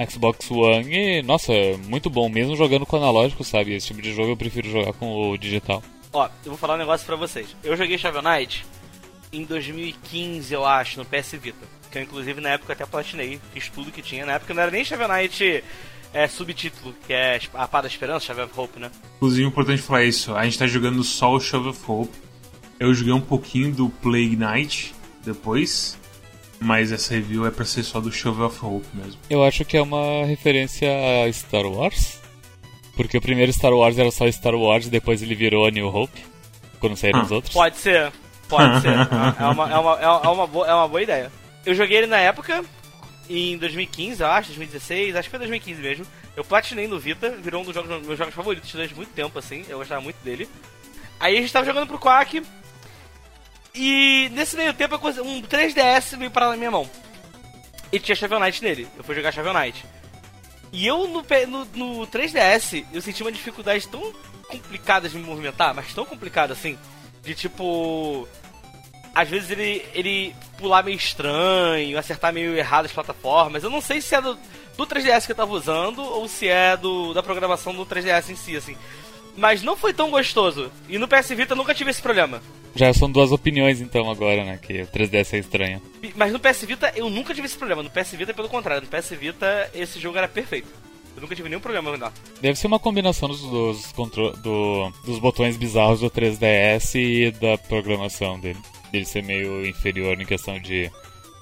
[0.09, 3.73] Xbox One e, nossa, é muito bom, mesmo jogando com o analógico, sabe?
[3.73, 5.81] Esse tipo de jogo eu prefiro jogar com o digital.
[6.11, 7.55] Ó, eu vou falar um negócio pra vocês.
[7.63, 8.65] Eu joguei Shovel Knight
[9.31, 11.65] em 2015, eu acho, no PS Vita.
[11.91, 14.25] Que eu, inclusive, na época até platinei, fiz tudo que tinha.
[14.25, 15.63] Na época não era nem Shovel Knight
[16.13, 18.89] é, subtítulo, que é a Pá da Esperança, Shovel of Hope, né?
[19.17, 20.33] Inclusive, é importante falar isso.
[20.33, 22.13] A gente tá jogando só o Shovel of Hope.
[22.79, 25.97] Eu joguei um pouquinho do Plague Knight depois.
[26.59, 29.19] Mas essa review é pra ser só do Shovel of Hope mesmo.
[29.29, 30.89] Eu acho que é uma referência
[31.25, 32.19] a Star Wars.
[32.95, 35.87] Porque o primeiro Star Wars era só Star Wars e depois ele virou a New
[35.87, 36.23] Hope.
[36.79, 37.23] quando saíram Ah.
[37.23, 37.53] os outros?
[37.53, 38.11] Pode ser,
[38.47, 38.89] pode ser.
[38.89, 41.31] É uma, é, uma, é, uma boa, é uma boa ideia.
[41.65, 42.63] Eu joguei ele na época,
[43.29, 46.05] em 2015, eu acho, 2016, acho que foi 2015 mesmo.
[46.37, 49.63] Eu platinei no Vita, virou um dos jogos, meus jogos favoritos durante muito tempo, assim.
[49.67, 50.47] Eu gostava muito dele.
[51.19, 52.43] Aí a gente tava jogando pro Quack.
[53.75, 56.89] E nesse meio tempo, um 3DS veio parar na minha mão.
[57.91, 58.87] E tinha Shovel Knight nele.
[58.97, 59.85] Eu fui jogar Shovel Knight.
[60.71, 64.13] E eu no, no, no 3DS, eu senti uma dificuldade tão
[64.47, 66.77] complicada de me movimentar, mas tão complicada assim.
[67.21, 68.27] De tipo.
[69.13, 73.63] Às vezes ele, ele pular meio estranho, acertar meio errado as plataformas.
[73.63, 74.37] Eu não sei se é do,
[74.75, 78.35] do 3DS que eu tava usando ou se é do, da programação do 3DS em
[78.35, 78.75] si, assim.
[79.37, 80.71] Mas não foi tão gostoso.
[80.87, 82.41] E no PS Vita eu nunca tive esse problema.
[82.75, 84.57] Já são duas opiniões então agora, né?
[84.61, 85.81] Que o 3DS é estranho.
[86.15, 87.83] Mas no PS Vita eu nunca tive esse problema.
[87.83, 90.67] No PS Vita, pelo contrário, no PS Vita esse jogo era perfeito.
[91.15, 92.11] Eu nunca tive nenhum problema não.
[92.41, 93.91] Deve ser uma combinação dos, dos,
[94.41, 98.59] do- dos botões bizarros do 3DS e da programação dele.
[98.91, 100.91] Ele ser meio inferior em questão de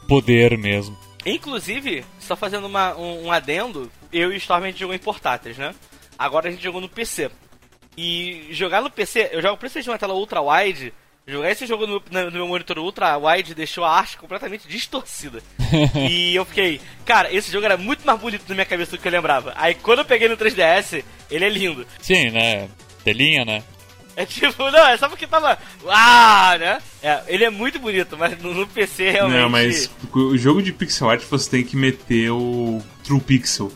[0.08, 0.96] poder mesmo.
[1.26, 5.00] Inclusive, só fazendo uma- um, um adendo, eu e o Storm a gente jogou em
[5.00, 5.74] portáteis, né?
[6.20, 7.32] Agora a gente jogou no PC.
[7.98, 10.94] E jogar no PC, eu jogo principalmente uma tela ultra wide.
[11.26, 15.42] Jogar esse jogo no, no meu monitor ultra wide deixou a arte completamente distorcida.
[16.10, 19.08] e eu fiquei, cara, esse jogo era muito mais bonito na minha cabeça do que
[19.08, 19.54] eu lembrava.
[19.56, 21.88] Aí quando eu peguei no 3DS, ele é lindo.
[22.02, 22.68] Sim, né?
[23.06, 23.64] Telinha, né?
[24.16, 25.58] É tipo, não, é só porque tava.
[25.88, 26.80] Ah, né?
[27.02, 29.40] É, ele é muito bonito, mas no, no PC realmente.
[29.40, 33.72] Não, mas o jogo de pixel art você tem que meter o True Pixel.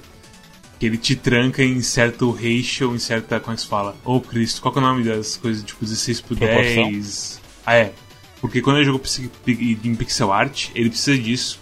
[0.80, 3.40] Que ele te tranca em certo ratio, em certa.
[3.40, 3.96] Como é que se fala?
[4.06, 5.64] Ô Cristo, qual que é o nome das coisas?
[5.64, 6.92] Tipo 16 por Proporção?
[6.92, 7.42] 10.
[7.66, 7.94] Ah, é.
[8.40, 9.02] Porque quando é jogo
[9.48, 11.60] em pixel art, ele precisa disso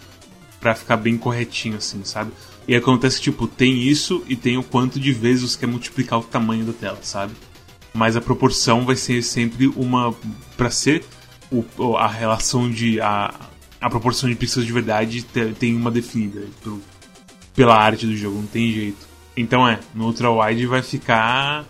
[0.60, 2.32] pra ficar bem corretinho, assim, sabe?
[2.68, 6.20] E acontece que, tipo, tem isso e tem o quanto de vezes você quer multiplicar
[6.20, 7.34] o tamanho da tela, sabe?
[7.94, 10.14] Mas a proporção vai ser sempre uma.
[10.58, 11.06] Pra ser
[11.50, 11.64] o,
[11.96, 13.00] a relação de.
[13.00, 13.34] A,
[13.80, 16.82] a proporção de pixels de verdade te- tem uma definida pro-
[17.56, 19.08] pela arte do jogo, não tem jeito.
[19.38, 21.66] Então é, no Ultra Wide vai ficar.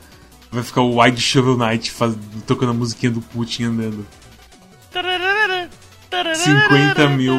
[0.51, 2.15] Vai ficar o Wide Shovel Knight faz,
[2.47, 4.05] tocando a musiquinha do Putin andando.
[6.35, 7.33] 50 mil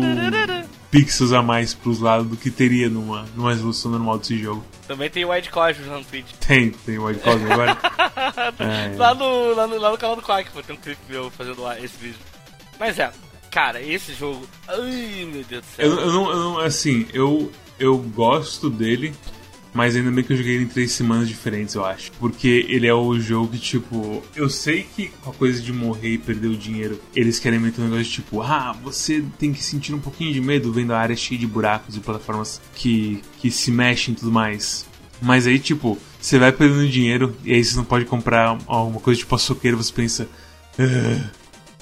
[0.91, 4.65] pixels a mais pros lados do que teria numa, numa resolução normal desse jogo.
[4.87, 6.31] Também tem o Wide Cosmos lá no Twitch.
[6.47, 7.77] Tem, tem o Wide Cosmos agora.
[8.59, 11.31] É, Lá no, lá, no, lá no canal do Quack, pô, tem um clipe meu
[11.31, 12.19] fazendo lá esse vídeo.
[12.79, 13.11] Mas é,
[13.51, 14.47] cara, esse jogo.
[14.69, 15.87] Ai, meu Deus do céu.
[15.87, 19.13] Eu, eu não, eu não- assim, eu, eu gosto dele,
[19.75, 22.11] mas ainda bem que eu joguei ele em três semanas diferentes, eu acho.
[22.13, 26.15] Porque ele é o jogo que, tipo, eu sei que com a coisa de morrer
[26.15, 29.63] e perder o dinheiro, eles querem meter um negócio de tipo, ah, você tem que
[29.63, 33.51] sentir um pouquinho de medo vendo a área cheia de buracos e plataformas que, que
[33.51, 34.87] se mexem e tudo mais.
[35.21, 39.19] Mas aí, tipo, você vai perdendo dinheiro e aí você não pode comprar alguma coisa
[39.21, 40.29] tipo açougueiro, você pensa.
[40.79, 41.31] "Ah,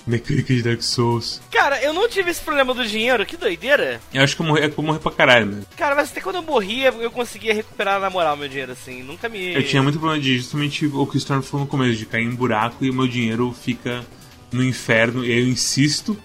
[0.07, 1.41] mecânica de Dark Souls.
[1.51, 4.01] Cara, eu não tive esse problema do dinheiro, que doideira.
[4.13, 5.63] Eu acho que eu morri, é que eu morri pra caralho, né?
[5.77, 9.03] Cara, mas até quando eu morria, eu conseguia recuperar na moral meu dinheiro, assim.
[9.03, 9.55] Nunca me.
[9.55, 12.25] Eu tinha muito problema de justamente o que o Storm falou no começo, de cair
[12.25, 14.05] em buraco e o meu dinheiro fica
[14.53, 15.25] no inferno.
[15.25, 16.17] E aí eu insisto,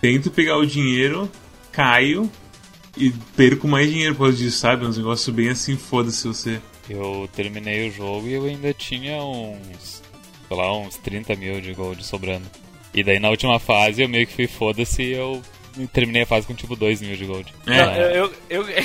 [0.00, 1.30] tento pegar o dinheiro,
[1.72, 2.30] caio
[2.96, 4.84] e perco mais dinheiro por causa disso, sabe?
[4.84, 6.60] É um negócio bem assim, foda-se você.
[6.88, 10.02] Eu terminei o jogo e eu ainda tinha uns.
[10.48, 12.46] sei lá, uns 30 mil de gold sobrando.
[12.94, 15.42] E daí na última fase eu meio que fui foda-se e eu
[15.92, 17.52] terminei a fase com tipo 2 mil de gold.
[17.66, 17.76] É.
[17.84, 18.84] Não, eu, eu, eu-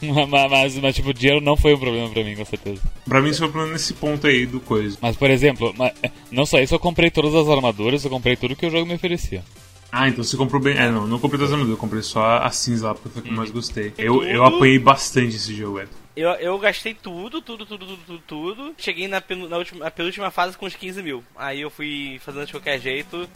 [0.28, 2.80] mas, mas, mas, tipo, dinheiro não foi um problema pra mim, com certeza.
[3.04, 4.96] Pra mim, isso foi o problema nesse ponto aí do coisa.
[5.00, 5.90] Mas, por exemplo, ma-
[6.30, 8.94] não só isso, eu comprei todas as armaduras, eu comprei tudo que o jogo me
[8.94, 9.42] oferecia.
[9.90, 10.76] Ah, então você comprou bem.
[10.76, 13.22] É, não, não comprei das armaduras, eu comprei só a cinza lá, porque foi a
[13.24, 13.92] que eu mais gostei.
[13.98, 14.26] Eu, Tudo?
[14.26, 15.88] eu apanhei bastante esse jogo, velho.
[16.20, 18.74] Eu, eu gastei tudo, tudo, tudo, tudo, tudo, tudo.
[18.76, 21.22] Cheguei na, na última, na penúltima fase com uns 15 mil.
[21.36, 23.28] Aí eu fui fazendo de qualquer jeito.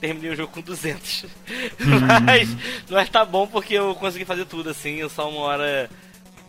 [0.00, 1.26] Terminei o jogo com 200.
[2.24, 2.48] mas,
[2.90, 4.96] mas tá bom porque eu consegui fazer tudo assim.
[4.96, 5.90] Eu só uma hora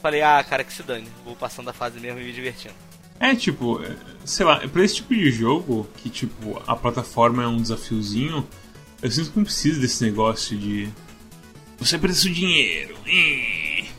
[0.02, 1.08] falei, ah, cara, que se dane.
[1.26, 2.74] Vou passando a fase mesmo e me divertindo.
[3.20, 3.80] É, tipo,
[4.26, 8.48] sei lá, pra esse tipo de jogo, que, tipo, a plataforma é um desafiozinho,
[9.02, 10.90] eu sinto que não precisa desse negócio de.
[11.78, 12.96] Você precisa do dinheiro.
[13.06, 13.93] ih.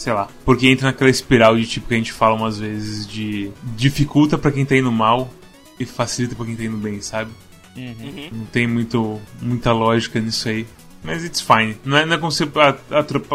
[0.00, 0.28] Sei lá.
[0.46, 3.50] Porque entra naquela espiral de tipo que a gente fala umas vezes de.
[3.76, 5.30] dificulta pra quem tá indo mal
[5.78, 7.30] e facilita pra quem tá indo bem, sabe?
[7.76, 8.30] Uhum.
[8.32, 10.66] Não tem muito, muita lógica nisso aí.
[11.04, 11.76] Mas it's fine.
[11.84, 12.44] Não é, não é como se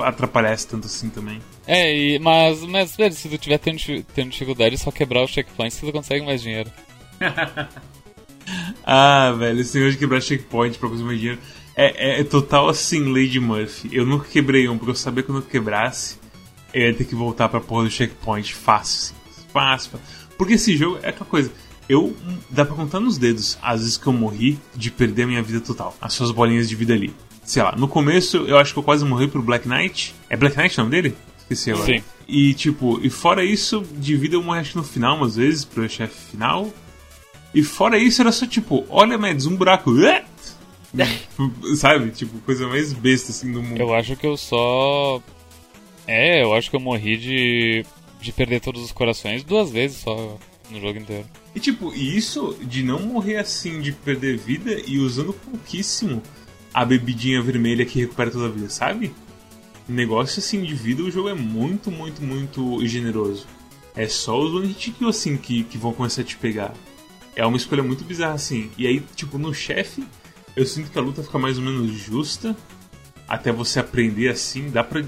[0.03, 1.39] atrapalhasse tanto assim também.
[1.67, 3.79] É, e, mas, mas, velho, se tu tiver tendo,
[4.15, 6.71] tendo dificuldade, é só quebrar os checkpoints que tu consegue mais dinheiro.
[8.85, 11.41] Ah, velho, esse negócio de quebrar checkpoint pra conseguir mais dinheiro
[11.75, 13.89] é, é- é total assim, Lady Murphy.
[13.91, 16.17] Eu nunca quebrei um, porque eu sabia que quando eu quebrasse,
[16.75, 19.15] eu ia ter que voltar pra porra do checkpoint fácil.
[19.53, 19.97] Fácil.
[20.37, 21.51] Porque esse jogo é aquela coisa.
[21.87, 22.15] Eu.
[22.49, 25.61] Dá pra contar nos dedos as vezes que eu morri de perder a minha vida
[25.61, 25.95] total.
[26.01, 27.13] As suas bolinhas de vida ali.
[27.43, 30.13] Sei lá, no começo eu acho que eu quase morri pro Black Knight.
[30.29, 31.15] É Black Knight o nome dele?
[31.37, 31.85] Esqueci agora.
[31.85, 32.03] Sim.
[32.27, 35.87] E tipo, e fora isso, de vida eu morri acho no final, umas vezes, pro
[35.87, 36.69] chefe final.
[37.53, 39.91] E fora isso era só tipo, olha, Mads, um buraco.
[41.77, 42.09] Sabe?
[42.11, 43.79] Tipo, coisa mais besta assim do mundo.
[43.79, 45.21] Eu acho que eu só.
[46.07, 47.85] É, eu acho que eu morri de.
[48.21, 50.37] de perder todos os corações duas vezes só
[50.69, 51.25] no jogo inteiro.
[51.53, 56.21] E tipo, isso de não morrer assim, de perder vida e usando pouquíssimo
[56.73, 59.13] a bebidinha vermelha que recupera toda a vida, sabe?
[59.87, 63.47] Negócio assim de vida, o jogo é muito, muito, muito generoso.
[63.95, 66.73] É só os one hit kill assim que, que vão começar a te pegar.
[67.35, 68.69] É uma escolha muito bizarra assim.
[68.77, 70.03] E aí, tipo, no chefe,
[70.55, 72.55] eu sinto que a luta fica mais ou menos justa.
[73.27, 75.03] Até você aprender assim, dá pra.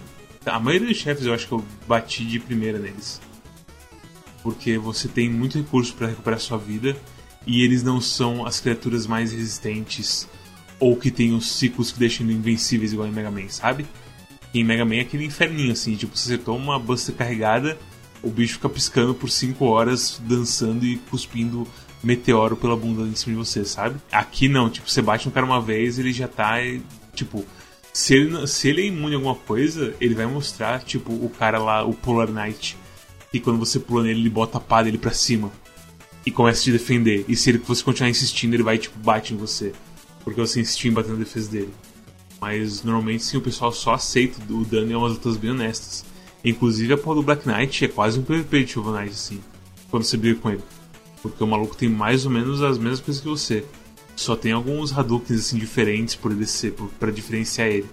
[0.48, 3.22] A maioria dos chefes eu acho que eu bati de primeira neles.
[4.42, 6.96] Porque você tem muito recurso para recuperar sua vida.
[7.46, 10.28] E eles não são as criaturas mais resistentes.
[10.80, 13.86] Ou que tem os ciclos que deixam invencíveis igual em Mega Man, sabe?
[14.54, 17.78] E em Mega Man é aquele inferninho assim, tipo, você toma uma buster carregada,
[18.22, 21.68] o bicho fica piscando por 5 horas, dançando e cuspindo
[22.04, 24.00] meteoro pela bunda em cima de você, sabe?
[24.12, 26.56] Aqui não, tipo, você bate um cara uma vez, ele já tá,
[27.14, 27.46] tipo,
[27.98, 31.58] se ele, se ele é imune a alguma coisa, ele vai mostrar, tipo, o cara
[31.58, 32.78] lá, o Polar Knight,
[33.34, 35.52] e quando você pula nele, ele bota a pá dele pra cima
[36.24, 37.26] e começa a te defender.
[37.28, 39.74] E se ele, você continuar insistindo, ele vai, tipo, bate em você,
[40.24, 41.74] porque você insistiu em bater na defesa dele.
[42.40, 46.06] Mas normalmente sim, o pessoal só aceita o dano e é umas lutas bem honestas.
[46.46, 49.42] Inclusive a porra do Black Knight é quase um PvP de Shovel Knight, assim,
[49.90, 50.64] quando você briga com ele.
[51.24, 53.66] Porque o maluco tem mais ou menos as mesmas coisas que você.
[54.18, 57.90] Só tem alguns Hadoukens assim diferentes por ele ser, para diferenciar ele.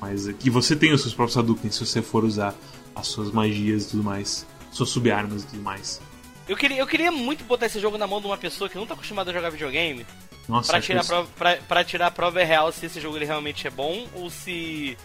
[0.00, 2.54] Mas aqui você tem os seus próprios Hadoukens se você for usar
[2.94, 4.44] as suas magias e tudo mais.
[4.72, 6.00] Suas subarmas e tudo mais.
[6.48, 8.84] Eu queria, eu queria muito botar esse jogo na mão de uma pessoa que não
[8.84, 10.04] tá acostumada a jogar videogame.
[10.48, 13.16] Nossa, Pra acho tirar, que prova, pra, pra tirar a prova real se esse jogo
[13.16, 14.98] ele realmente é bom ou se.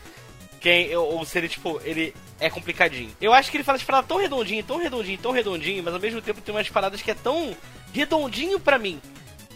[0.59, 3.11] Quem, ou se ele, tipo, ele é complicadinho.
[3.21, 5.99] Eu acho que ele faz as paradas tão redondinho, tão redondinho, tão redondinho, mas ao
[5.99, 7.55] mesmo tempo tem umas paradas que é tão
[7.93, 8.99] redondinho pra mim.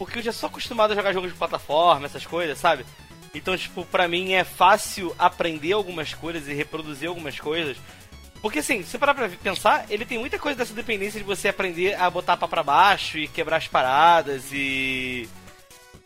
[0.00, 2.86] Porque eu já sou acostumado a jogar jogos de plataforma, essas coisas, sabe?
[3.34, 7.76] Então, tipo, pra mim é fácil aprender algumas coisas e reproduzir algumas coisas.
[8.40, 12.00] Porque assim, se parar pra pensar, ele tem muita coisa dessa dependência de você aprender
[12.00, 15.28] a botar pá pra baixo e quebrar as paradas e.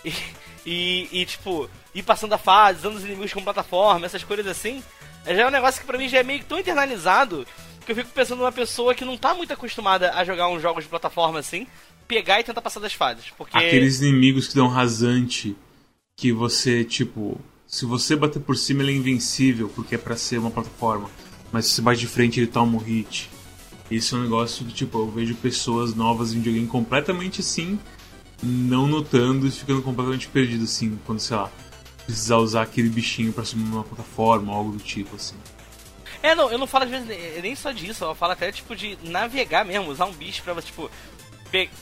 [0.66, 4.46] E, e, e, tipo, ir passando a fase, usando os inimigos como plataforma, essas coisas
[4.46, 4.82] assim.
[5.26, 7.46] Já é um negócio que pra mim já é meio tão internalizado
[7.84, 10.84] que eu fico pensando numa pessoa que não tá muito acostumada a jogar uns jogos
[10.84, 11.66] de plataforma assim,
[12.06, 13.26] pegar e tentar passar das fases.
[13.36, 13.56] Porque.
[13.56, 15.56] Aqueles inimigos que dão rasante,
[16.16, 20.38] que você, tipo, se você bater por cima ele é invencível, porque é pra ser
[20.38, 21.10] uma plataforma.
[21.52, 23.30] Mas se você bate de frente ele toma um hit.
[23.90, 27.78] Isso é um negócio que, tipo, eu vejo pessoas novas em videogame completamente assim,
[28.42, 31.50] não notando e ficando completamente perdido, assim, quando, sei lá,
[32.04, 35.36] precisar usar aquele bichinho pra subir numa plataforma ou algo do tipo, assim.
[36.22, 38.74] É, não, eu não falo às vezes ne- nem só disso, eu falo até tipo
[38.74, 40.90] de navegar mesmo, usar um bicho pra tipo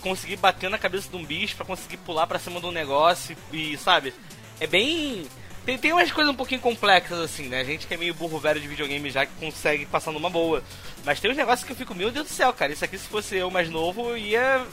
[0.01, 3.37] conseguir bater na cabeça de um bicho pra conseguir pular pra cima de um negócio
[3.53, 4.15] e, sabe?
[4.61, 5.27] É bem
[5.65, 7.61] tem, tem umas coisas um pouquinho complexas assim, né?
[7.61, 10.63] A gente que é meio burro velho de videogame já que consegue passar numa boa.
[11.05, 13.09] Mas tem uns negócios que eu fico, meu Deus do céu, cara, isso aqui se
[13.09, 14.67] fosse eu mais novo, eu ia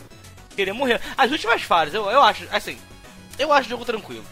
[0.55, 0.99] querer morrer.
[1.15, 2.77] As últimas fases, eu, eu acho, assim,
[3.37, 4.25] eu acho o jogo tranquilo.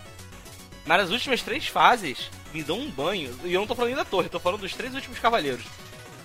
[0.86, 3.38] Mas as últimas três fases me dão um banho.
[3.44, 5.66] E eu não tô falando nem da torre, tô falando dos três últimos cavaleiros.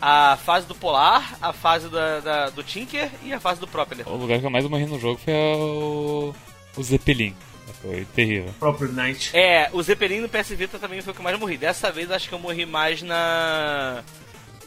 [0.05, 4.09] A fase do Polar, a fase da, da- do Tinker e a fase do Propeller.
[4.09, 6.35] O lugar que eu mais morri no jogo foi o.
[6.77, 7.37] o Zeppelin.
[7.81, 8.53] Foi terrível.
[8.59, 9.31] Proper Knight.
[9.37, 11.57] É, o Zeppelin no PS Vita também foi o que eu mais morri.
[11.57, 14.03] Dessa vez acho que eu morri mais na.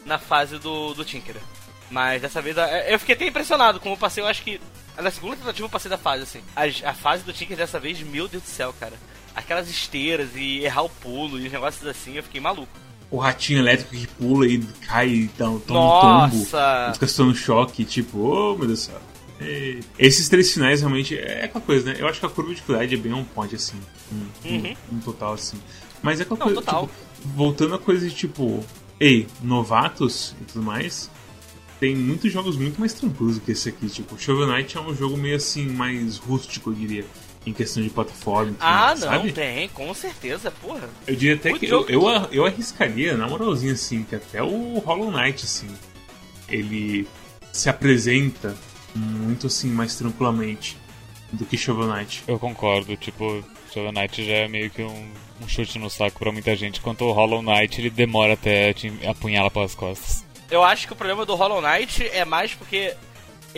[0.06, 1.36] na fase do, do Tinker.
[1.90, 4.58] Mas dessa vez é, eu fiquei até impressionado como eu passei, eu acho que.
[4.96, 6.40] Na segunda tentativa eu passei da fase, assim.
[6.56, 8.94] A, a fase do Tinker dessa vez, meu Deus do céu, cara.
[9.34, 12.72] Aquelas esteiras e errar o pulo e os negócios assim, eu fiquei maluco.
[13.10, 16.36] O ratinho elétrico que pula e cai e dá um toma um tombo.
[16.36, 16.90] Nossa!
[16.94, 19.00] Fica sendo choque, tipo, oh meu Deus do céu.
[19.40, 21.96] E esses três finais realmente é aquela coisa, né?
[22.00, 23.76] Eu acho que a curva de dificuldade é bem um point, assim.
[24.12, 24.74] Um, um- Uhum.
[24.94, 25.56] um total, assim.
[26.02, 26.82] Mas é aquela Não, coisa, total.
[26.86, 26.94] tipo,
[27.36, 28.64] voltando a coisa de tipo,
[28.98, 31.10] ei, novatos e tudo mais,
[31.78, 33.86] tem muitos jogos muito mais tranquilos do que esse aqui.
[33.88, 37.04] Tipo, Shovel Knight é um jogo meio assim, mais rústico, eu diria,
[37.46, 38.50] em questão de plataforma.
[38.50, 39.32] e tudo Ah, não, sabe?
[39.32, 40.88] tem, com certeza, porra.
[41.06, 44.78] Eu diria até Muito que eu, eu, eu arriscaria, na moralzinha, assim, que até o
[44.80, 45.68] Hollow Knight, assim,
[46.48, 47.06] ele
[47.52, 48.54] se apresenta
[48.94, 50.76] muito, assim, mais tranquilamente
[51.32, 52.24] do que Shovel Knight.
[52.26, 55.08] Eu concordo, tipo, Shovel Knight já é meio que um,
[55.40, 58.92] um chute no saco pra muita gente, enquanto o Hollow Knight ele demora até te
[59.06, 60.24] apunhala pelas costas.
[60.50, 62.94] Eu acho que o problema do Hollow Knight é mais porque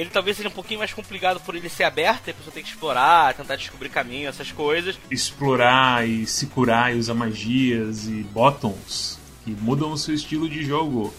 [0.00, 2.62] ele talvez seja um pouquinho mais complicado por ele ser aberto, e a pessoa tem
[2.62, 4.96] que explorar, tentar descobrir caminho, essas coisas.
[5.10, 10.64] Explorar e se curar e usar magias e bottoms que mudam o seu estilo de
[10.64, 11.12] jogo.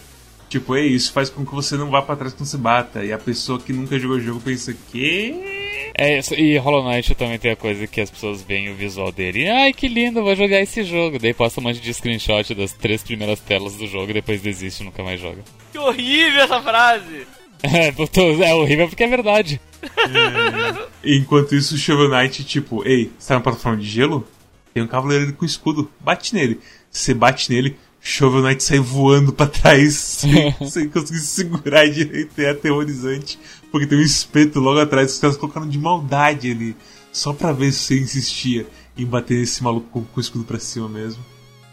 [0.48, 3.04] Tipo, é isso faz com que você não vá para trás quando você bata.
[3.04, 5.92] E a pessoa que nunca jogou o jogo pensa que.
[5.94, 9.12] É, isso, e Hollow Knight também tem a coisa que as pessoas veem o visual
[9.12, 9.48] dele.
[9.48, 11.18] Ai, que lindo, vou jogar esse jogo.
[11.18, 14.82] Daí posta um monte de screenshot das três primeiras telas do jogo e depois desiste
[14.82, 15.42] e nunca mais joga.
[15.70, 17.26] Que horrível essa frase!
[17.62, 19.60] É, é horrível porque é verdade.
[19.82, 20.88] É.
[21.04, 24.26] Enquanto isso, o Shovel Knight, tipo, ei, você tá na plataforma de gelo?
[24.72, 26.60] Tem um cavaleiro com escudo, bate nele.
[26.90, 32.38] Você bate nele, Shovel Knight sai voando pra trás sem, sem conseguir segurar direito.
[32.38, 33.38] É aterrorizante.
[33.70, 36.76] Porque tem um espeto logo atrás que os caras colocaram de maldade ali.
[37.12, 40.58] Só pra ver se você insistia em bater nesse maluco com, com o escudo pra
[40.58, 41.24] cima mesmo.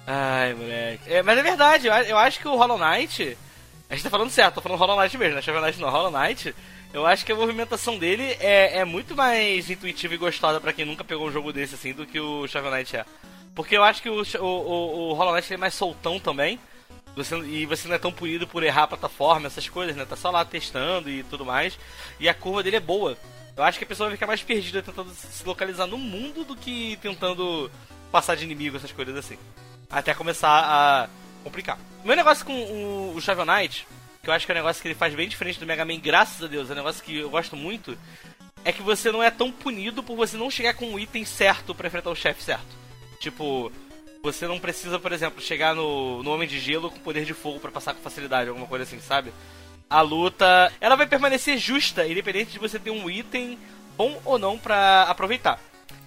[0.05, 1.03] Ai, moleque.
[1.07, 3.37] É, mas é verdade, eu, eu acho que o Hollow Knight
[3.89, 5.41] a gente tá falando certo, tô falando Hollow Knight mesmo, né?
[5.41, 6.53] Shovel Knight não, Hollow Knight.
[6.93, 10.85] Eu acho que a movimentação dele é, é muito mais intuitiva e gostosa para quem
[10.85, 13.05] nunca pegou um jogo desse assim do que o Shovel Knight é.
[13.55, 16.59] Porque eu acho que o, o, o, Hollow Knight é mais soltão também.
[17.15, 20.05] Você, e você não é tão punido por errar a plataforma, essas coisas, né?
[20.05, 21.79] Tá só lá testando e tudo mais.
[22.19, 23.17] E a curva dele é boa.
[23.55, 26.55] Eu acho que a pessoa vai ficar mais perdida tentando se localizar no mundo do
[26.55, 27.71] que tentando
[28.11, 29.37] passar de inimigo, essas coisas assim.
[29.89, 31.09] Até começar a
[31.43, 31.77] complicar.
[32.03, 33.87] O meu negócio com o, o Shovel Knight,
[34.21, 35.99] que eu acho que é um negócio que ele faz bem diferente do Mega Man,
[35.99, 37.97] graças a Deus, é um negócio que eu gosto muito,
[38.63, 41.73] é que você não é tão punido por você não chegar com o item certo
[41.73, 42.75] para enfrentar o chefe certo.
[43.19, 43.71] Tipo,
[44.21, 47.59] você não precisa, por exemplo, chegar no, no Homem de Gelo com poder de fogo
[47.59, 49.31] para passar com facilidade, alguma coisa assim, sabe?
[49.89, 53.57] A luta, ela vai permanecer justa, independente de você ter um item
[53.95, 55.59] bom ou não para aproveitar.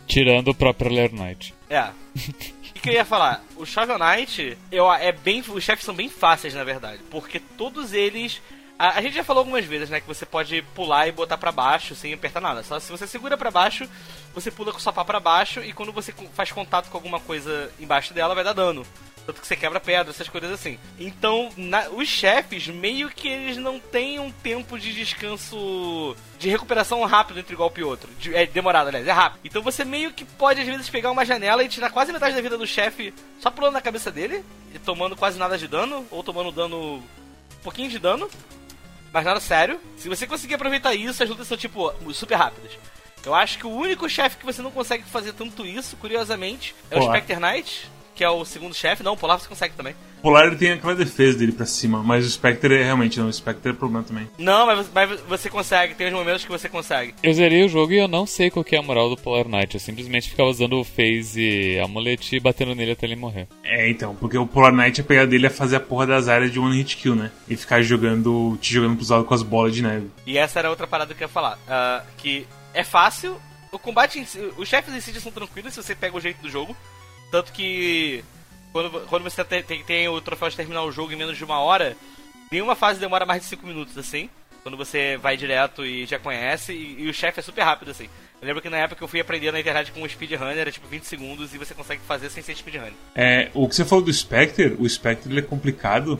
[0.07, 1.55] Tirando o próprio Lair Knight.
[1.70, 1.89] É.
[2.81, 3.45] que, que eu ia falar?
[3.57, 7.01] O Shovel Knight, eu, é bem, os chefes são bem fáceis, na verdade.
[7.11, 8.41] Porque todos eles.
[8.78, 10.01] A, a, gente já falou algumas vezes, né?
[10.01, 12.62] Que você pode pular e botar para baixo sem apertar nada.
[12.62, 13.87] Só se você segura para baixo,
[14.35, 17.70] você pula com o sopá para baixo e quando você faz contato com alguma coisa
[17.78, 18.87] embaixo dela, vai dar dano.
[19.26, 20.78] Tanto que você quebra pedra, essas coisas assim.
[20.98, 26.16] Então, na, os chefes, meio que eles não têm um tempo de descanso.
[26.38, 28.10] de recuperação rápido entre golpe e outro.
[28.18, 29.40] De, é demorado, aliás, é rápido.
[29.44, 32.40] Então você meio que pode, às vezes, pegar uma janela e tirar quase metade da
[32.40, 34.44] vida do chefe só pulando na cabeça dele,
[34.74, 36.96] e tomando quase nada de dano, ou tomando dano.
[36.96, 38.28] um pouquinho de dano.
[39.12, 39.80] Mas nada sério.
[39.96, 42.72] Se você conseguir aproveitar isso, as lutas são, tipo, super rápidas.
[43.24, 46.98] Eu acho que o único chefe que você não consegue fazer tanto isso, curiosamente, é
[46.98, 47.90] o Spectre Knight
[48.20, 49.02] que é o segundo chefe.
[49.02, 49.94] Não, o Polar você consegue também.
[50.18, 53.28] O Polar ele tem aquela defesa dele pra cima, mas o Spectre é realmente não.
[53.28, 54.28] O Spectre é problema também.
[54.36, 57.14] Não, mas, mas você consegue, tem os momentos que você consegue.
[57.22, 59.48] Eu zerei o jogo e eu não sei qual que é a moral do Polar
[59.48, 59.74] Knight.
[59.74, 63.48] Eu simplesmente ficava usando o phase amulete e batendo nele até ele morrer.
[63.64, 66.52] É, então, porque o Polar Knight, a pegada dele é fazer a porra das áreas
[66.52, 67.30] de one hit kill, né?
[67.48, 70.10] E ficar jogando, te jogando pros lados com as bolas de neve.
[70.26, 71.56] E essa era outra parada que eu ia falar.
[71.56, 73.40] Uh, que é fácil,
[73.72, 76.50] o combate, si, os chefes em si são tranquilos se você pega o jeito do
[76.50, 76.76] jogo.
[77.31, 78.24] Tanto que
[78.72, 81.45] quando, quando você tem, tem, tem, o troféu de terminar o jogo em menos de
[81.45, 81.97] uma hora,
[82.51, 84.28] nenhuma fase demora mais de 5 minutos, assim.
[84.62, 88.09] Quando você vai direto e já conhece, e, e o chefe é super rápido, assim.
[88.41, 90.87] Eu lembro que na época eu fui aprender na internet com o speedrunner, era tipo
[90.87, 92.93] 20 segundos e você consegue fazer sem ser speedrunner.
[93.14, 96.18] É, o que você falou do Spectre, o Spectre ele é complicado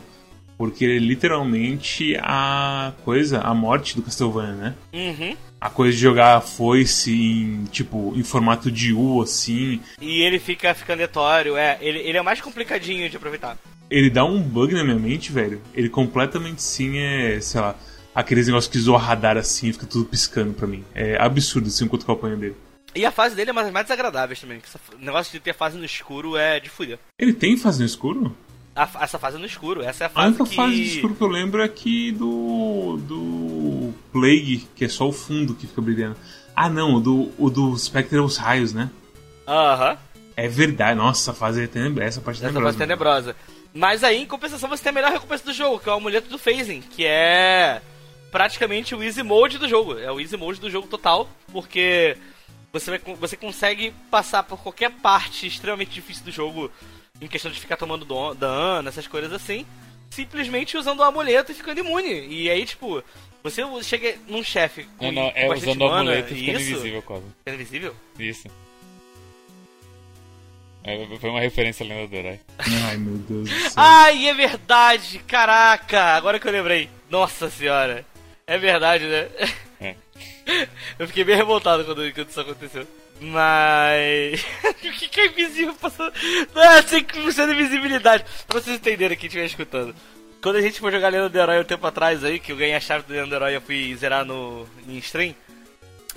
[0.59, 4.75] porque ele é literalmente a coisa, a morte do Castlevania, né?
[4.93, 9.81] Uhum a coisa de jogar a foice em, tipo, em formato de U, assim.
[10.01, 11.77] E ele fica ficando aleatório, é.
[11.81, 13.59] Ele, ele é mais complicadinho de aproveitar.
[13.91, 15.61] Ele dá um bug na minha mente, velho.
[15.75, 17.77] Ele completamente sim é, sei lá,
[18.15, 20.85] aqueles negócios que zoa radar assim e fica tudo piscando pra mim.
[20.95, 22.57] É absurdo assim enquanto que eu apanho dele.
[22.95, 24.61] E a fase dele é uma das mais desagradáveis também.
[24.95, 26.99] O negócio de ter fase no escuro é de fúria.
[27.19, 28.37] Ele tem fase no escuro?
[28.75, 30.27] A, essa fase no escuro, essa é a fase.
[30.27, 30.57] A única que...
[30.57, 32.99] fase no escuro que eu lembro é aqui do.
[32.99, 33.95] do.
[34.13, 36.17] Plague, que é só o fundo que fica brilhando.
[36.55, 38.91] Ah não, o do, o do Spectre é os raios, né?
[39.47, 39.97] Aham.
[40.37, 42.69] É verdade, nossa, a fase é tenebrosa, essa parte é tenebrosa.
[42.69, 43.37] Essa fase é tenebrosa.
[43.73, 46.29] Mas aí, em compensação, você tem a melhor recompensa do jogo, que é o amuleto
[46.29, 47.81] do phasing, que é
[48.31, 49.99] praticamente o easy mode do jogo.
[49.99, 52.17] É o easy mode do jogo total, porque
[52.73, 56.71] você, vai, você consegue passar por qualquer parte extremamente difícil do jogo
[57.21, 59.67] em questão de ficar tomando dano, essas coisas assim,
[60.11, 62.27] simplesmente usando o amuleto e ficando imune.
[62.29, 63.03] E aí, tipo,
[63.43, 65.07] você chega num chefe com.
[65.07, 67.25] Não, não, é usando o amuleto e ficando isso, invisível quase.
[67.39, 67.95] Ficando invisível?
[68.19, 68.49] Isso.
[70.83, 72.41] É, foi uma referência lenda do herói.
[72.87, 73.73] Ai, meu Deus do céu.
[73.77, 75.19] Ai, é verdade!
[75.27, 76.17] Caraca!
[76.17, 76.89] Agora que eu lembrei.
[77.11, 78.05] Nossa senhora.
[78.47, 79.29] É verdade, né?
[79.81, 79.95] É.
[80.99, 82.87] Eu fiquei bem revoltado quando, quando isso aconteceu.
[83.21, 84.45] Mas.
[84.65, 86.13] o que, que é invisível passando.
[86.55, 88.25] Ah, 100% de visibilidade.
[88.49, 89.95] Pra vocês entenderem quem estiver escutando.
[90.43, 92.75] Quando a gente foi jogar Leandro do Herói um tempo atrás aí, que eu ganhei
[92.75, 95.35] a chave do Leandro do Herói e eu fui zerar no, em stream.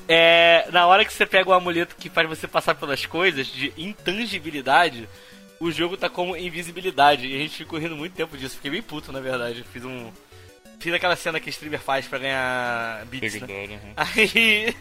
[0.08, 3.74] É, na hora que você pega o amuleto que faz você passar pelas coisas, de
[3.78, 5.08] intangibilidade,
[5.60, 7.28] o jogo tá como invisibilidade.
[7.28, 8.56] E a gente ficou rindo muito tempo disso.
[8.56, 9.66] Fiquei bem puto, na verdade.
[9.74, 10.10] Fiz um.
[10.84, 13.48] Fiz aquela cena que streamer faz pra ganhar bits, né?
[13.48, 13.94] Uhum.
[13.96, 14.76] Aí.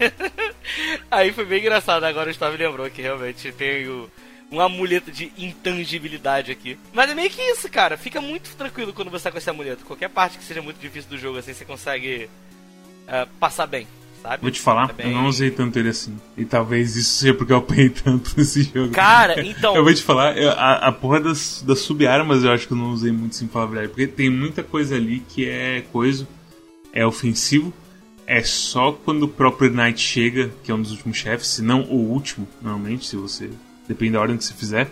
[1.08, 2.02] aí foi bem engraçado.
[2.02, 4.10] Agora o Gustavo lembrou que realmente tem o-
[4.50, 6.76] um amuleto de intangibilidade aqui.
[6.92, 7.96] Mas é meio que isso, cara.
[7.96, 9.84] Fica muito tranquilo quando você tá com esse amuleto.
[9.84, 12.28] Qualquer parte que seja muito difícil do jogo, assim, você consegue
[13.06, 13.86] é, passar bem,
[14.22, 14.42] sabe?
[14.42, 16.16] Vou te falar, eu não usei tanto ele assim.
[16.36, 18.90] E talvez isso seja porque eu apanhei tanto nesse jogo.
[18.92, 19.74] Cara, então.
[19.76, 22.76] Eu vou te falar, eu- a, a porra das, das sub-armas eu acho que eu
[22.78, 23.88] não usei muito sem falar a verdade.
[23.88, 26.26] Porque tem muita coisa ali que é coisa,
[26.92, 27.72] é ofensivo.
[28.26, 31.82] É só quando o próprio Knight chega, que é um dos últimos chefes, se não
[31.82, 33.50] o último, normalmente, se você.
[33.88, 34.88] Depende da ordem que você fizer.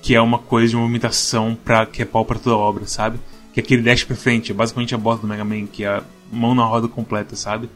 [0.00, 3.18] Que é uma coisa de movimentação pra, que é pau pra toda obra, sabe?
[3.52, 5.88] Que é aquele dash pra frente, é basicamente a bota do Mega Man, que é
[5.88, 6.02] a
[6.32, 7.68] mão na roda completa, sabe?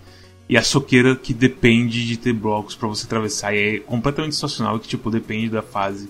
[0.49, 3.55] E a soqueira que depende de ter blocos pra você atravessar.
[3.55, 6.09] E é completamente situacional que, tipo, depende da fase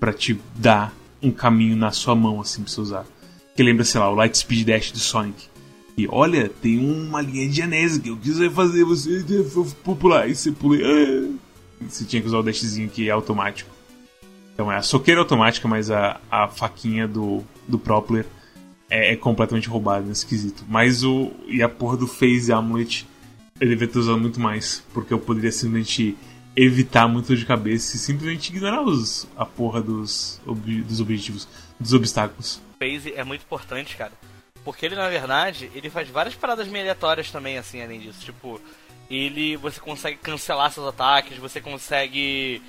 [0.00, 3.06] pra te dar um caminho na sua mão, assim, pra você usar.
[3.54, 5.48] Que lembra, sei lá, o Light Speed Dash do Sonic.
[5.96, 9.24] E olha, tem uma linha de anese que eu quiser fazer você
[9.98, 10.28] pular.
[10.28, 10.76] E você pula.
[10.76, 11.46] e, ah!
[11.88, 13.70] Você tinha que usar o dashzinho que é automático.
[14.54, 18.26] Então é a soqueira automática, mas a, a faquinha do, do Pro Player
[18.88, 20.64] é, é completamente roubada nesse quesito.
[20.68, 21.30] Mas o.
[21.46, 23.06] E a porra do Phase Amulet
[23.60, 24.82] eu devia ter usado muito mais.
[24.92, 26.16] Porque eu poderia simplesmente
[26.54, 31.46] evitar muito de cabeça e simplesmente ignorar os, a porra dos, ob- dos objetivos,
[31.78, 32.60] dos obstáculos.
[32.78, 34.12] phase é muito importante, cara.
[34.64, 38.24] Porque ele, na verdade, ele faz várias paradas meio aleatórias também, assim, além disso.
[38.24, 38.60] Tipo,
[39.08, 39.56] ele.
[39.58, 42.60] Você consegue cancelar seus ataques, você consegue.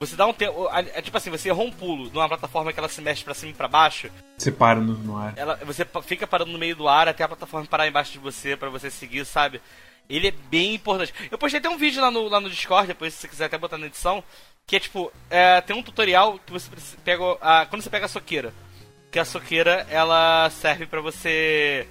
[0.00, 0.68] Você dá um tempo.
[0.94, 3.52] É tipo assim, você errou um pulo numa plataforma que ela se mexe pra cima
[3.52, 4.10] e pra baixo.
[4.36, 5.32] Você para no, no ar.
[5.36, 8.56] Ela, você fica parando no meio do ar até a plataforma parar embaixo de você
[8.56, 9.60] pra você seguir, sabe?
[10.08, 11.12] Ele é bem importante.
[11.30, 13.58] Eu postei até um vídeo lá no, lá no Discord, depois se você quiser até
[13.58, 14.24] botar na edição,
[14.66, 16.70] que é tipo, é, tem um tutorial que você
[17.04, 18.54] pega a, quando você pega a soqueira,
[19.10, 21.86] que a soqueira ela serve pra você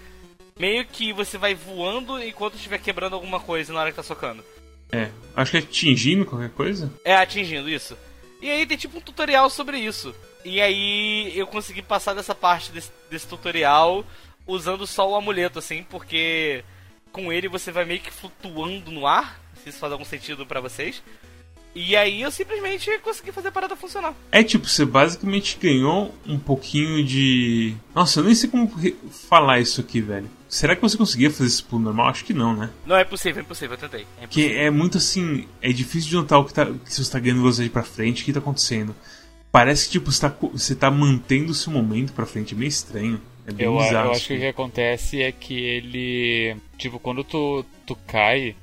[0.58, 4.44] meio que você vai voando enquanto estiver quebrando alguma coisa na hora que tá socando.
[4.92, 5.10] É.
[5.36, 6.92] Acho que é atingindo qualquer coisa.
[7.04, 7.98] É, atingindo isso.
[8.42, 10.16] E aí tem tipo um tutorial sobre isso.
[10.46, 14.06] E aí eu consegui passar dessa parte desse, desse tutorial
[14.46, 16.64] usando só o amuleto, assim, porque
[17.12, 20.62] com ele você vai meio que flutuando no ar, se isso faz algum sentido pra
[20.62, 21.02] vocês.
[21.80, 24.16] E aí eu simplesmente consegui fazer a parada funcionar.
[24.32, 27.76] É tipo, você basicamente ganhou um pouquinho de.
[27.94, 28.72] Nossa, eu nem sei como
[29.30, 30.28] falar isso aqui, velho.
[30.50, 32.08] Será que você conseguia fazer esse pulo normal?
[32.08, 32.72] Acho que não, né?
[32.84, 34.08] Não, é possível, é impossível, eu tentei.
[34.20, 35.48] É Que é muito assim.
[35.62, 36.66] É difícil de notar o que tá.
[36.66, 38.96] Que você tá ganhando velocidade pra frente, o que tá acontecendo.
[39.52, 42.56] Parece que, tipo, você tá, você tá mantendo o seu momento pra frente.
[42.56, 43.22] É meio estranho.
[43.48, 44.10] É bem Eu, bizarro.
[44.10, 46.58] eu acho que o que acontece é que ele.
[46.78, 48.54] Tipo, quando tu, tu cai,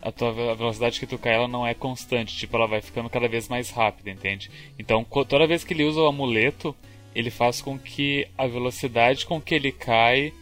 [0.00, 2.34] a tua a velocidade que tu cai ela não é constante.
[2.34, 4.50] Tipo, ela vai ficando cada vez mais rápida, entende?
[4.78, 6.74] Então, toda vez que ele usa o amuleto,
[7.14, 10.32] ele faz com que a velocidade com que ele cai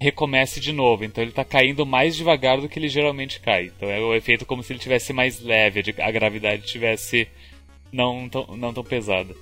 [0.00, 1.04] recomece de novo.
[1.04, 3.72] Então, ele tá caindo mais devagar do que ele geralmente cai.
[3.76, 7.26] Então, é o efeito como se ele tivesse mais leve, a gravidade tivesse
[7.92, 9.34] não tão, não tão pesada.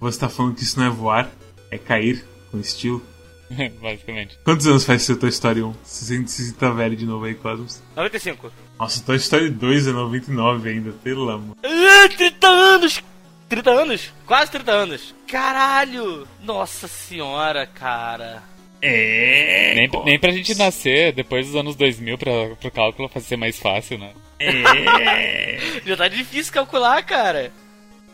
[0.00, 1.32] Você tá falando que isso não é voar,
[1.70, 2.24] é cair
[2.54, 3.02] com estilo.
[3.82, 4.38] Basicamente.
[4.44, 5.74] Quantos anos faz seu Toy Story 1?
[5.82, 7.82] Você se tá velho de novo aí, Cosmos?
[7.96, 8.50] 95.
[8.78, 11.56] Nossa, Toy Story 2 é 99 ainda, pelo amor.
[11.62, 13.02] Ah, 30 anos!
[13.48, 14.12] 30 anos?
[14.26, 15.14] Quase 30 anos.
[15.26, 16.26] Caralho!
[16.42, 18.42] Nossa senhora, cara.
[18.80, 19.74] É.
[19.74, 23.98] Nem, nem pra gente nascer depois dos anos 2000 pra, pro cálculo ser mais fácil,
[23.98, 24.12] né?
[24.38, 25.80] É.
[25.86, 27.52] Já tá difícil calcular, cara.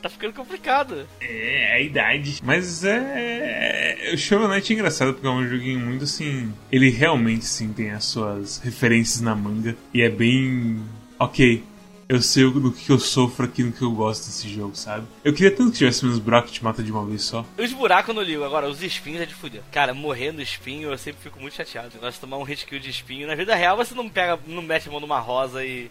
[0.03, 1.07] Tá ficando complicado.
[1.21, 2.41] É, a idade.
[2.43, 4.11] Mas é.
[4.15, 6.53] O Shovel Knight é engraçado porque é um joguinho muito assim.
[6.73, 9.77] Ele realmente sim tem as suas referências na manga.
[9.93, 10.83] E é bem.
[11.19, 11.63] Ok.
[12.09, 15.07] Eu sei o- do que eu sofro aqui no que eu gosto desse jogo, sabe?
[15.23, 17.47] Eu queria tanto que tivesse menos buraco que te mata de uma vez só.
[17.57, 19.63] Os buracos eu não ligo, agora os espinhos é de fuder.
[19.71, 21.91] Cara, morrer no espinho eu sempre fico muito chateado.
[21.95, 23.29] Eu gosto de tomar um hit kill de espinho.
[23.29, 25.89] Na vida real você não pega, não mete a mão numa rosa e.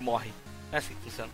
[0.00, 0.30] morre.
[0.70, 1.30] É assim que funciona.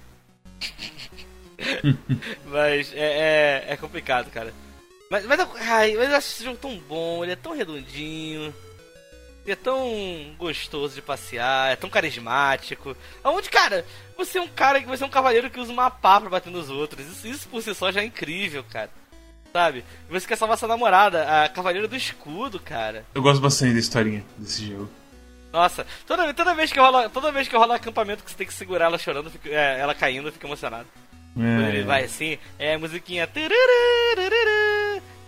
[2.46, 4.52] mas é, é, é complicado, cara.
[5.10, 8.54] Mas, mas, eu- ai, mas eu acho esse jogo tão bom, ele é tão redondinho.
[9.44, 12.94] Ele é tão gostoso de passear, é tão carismático.
[13.24, 13.82] Aonde, cara,
[14.16, 16.50] você é um cara que você é um cavaleiro que usa uma pá pra bater
[16.52, 17.06] nos outros.
[17.06, 18.90] Isso, isso por si só já é incrível, cara.
[19.50, 19.82] Sabe?
[20.10, 23.06] Você quer salvar sua namorada, a cavaleira do escudo, cara.
[23.14, 24.90] Eu gosto bastante da historinha desse jogo.
[25.50, 28.52] Nossa, toda, toda vez que rola, toda vez que rola acampamento que você tem que
[28.52, 30.86] segurar ela chorando, eu fico- é, ela caindo, eu fico emocionado.
[31.38, 33.28] Quando ele É, vai assim, é a musiquinha.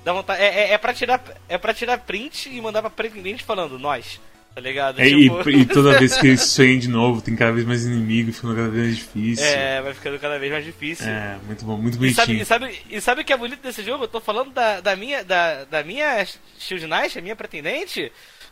[0.05, 0.43] Dá vontade.
[0.43, 4.21] É, é, é, pra tirar, é pra tirar print e mandar pra pretendente falando, nós.
[4.53, 5.01] Tá ligado?
[5.01, 5.49] É, tipo...
[5.49, 8.57] e, e, toda vez que eles sonham de novo, tem cada vez mais inimigo, ficando
[8.57, 9.47] cada vez mais difícil.
[9.47, 11.07] É, vai ficando cada vez mais difícil.
[11.07, 12.43] É, muito bom, muito bonitinho.
[12.43, 14.05] E sabe, e sabe, e sabe o que é bonito desse jogo?
[14.05, 16.27] Eu tô falando da, da minha, da, da minha
[16.59, 18.11] Shield Knight, a minha pretendente.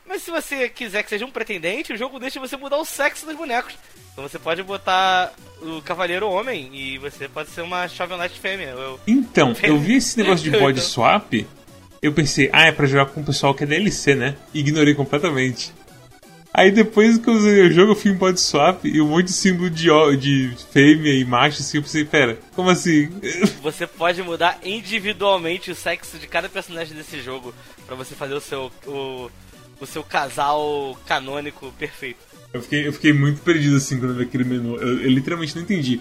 [0.08, 3.26] Mas se você quiser que seja um pretendente, o jogo deixa você mudar o sexo
[3.26, 3.74] dos bonecos.
[4.12, 8.70] Então você pode botar o Cavaleiro Homem e você pode ser uma Shovel Knight fêmea.
[8.70, 8.98] Eu...
[9.06, 11.46] Então, eu vi esse negócio de body swap.
[12.00, 14.36] Eu pensei, ah, é pra jogar com o pessoal que é DLC, né?
[14.54, 15.72] Ignorei completamente.
[16.54, 19.26] Aí depois que eu usei o jogo, eu fui em body swap e um monte
[19.26, 23.10] de símbolo de, de fêmea e macho, assim, eu pensei, pera, como assim?
[23.62, 27.54] Você pode mudar individualmente o sexo de cada personagem desse jogo
[27.86, 28.72] para você fazer o seu.
[28.86, 29.30] O
[29.80, 32.18] o seu casal canônico perfeito.
[32.52, 34.76] Eu fiquei, eu fiquei muito perdido assim quando eu vi aquele menu.
[34.76, 36.00] Eu, eu literalmente não entendi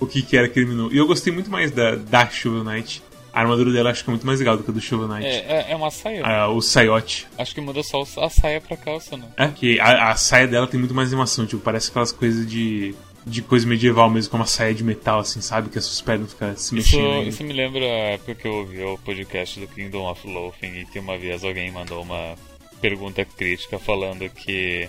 [0.00, 0.92] o que, que era aquele menu.
[0.92, 3.02] E eu gostei muito mais da, da Shovel Knight.
[3.32, 5.26] A armadura dela acho que é muito mais legal do que a do Shovel Knight.
[5.26, 6.22] É, é, é uma saia.
[6.24, 7.26] Ah, o saiote.
[7.38, 9.26] Acho que muda só a saia pra calça, né?
[9.36, 12.94] É, que a, a saia dela tem muito mais animação, tipo, parece aquelas coisas de
[13.24, 15.68] de coisa medieval mesmo, como uma saia de metal, assim, sabe?
[15.68, 17.20] Que as suas pernas ficam se mexendo.
[17.20, 20.80] Isso, isso me lembra a época que eu ouvi o podcast do Kingdom of Loathing
[20.80, 22.34] e que uma vez alguém mandou uma
[22.82, 24.88] pergunta crítica falando que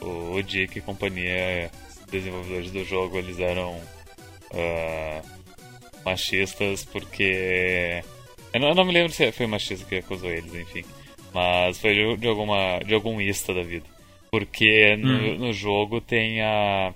[0.00, 1.70] o, Dick e companhia,
[2.10, 5.22] desenvolvedores do jogo, eles eram uh,
[6.04, 8.02] machistas porque.
[8.52, 10.82] Eu não, eu não, me lembro se foi machista que acusou eles, enfim.
[11.34, 13.84] Mas foi de, de alguma, de algum ista da vida.
[14.30, 15.38] Porque no, hum.
[15.38, 16.94] no jogo tem a.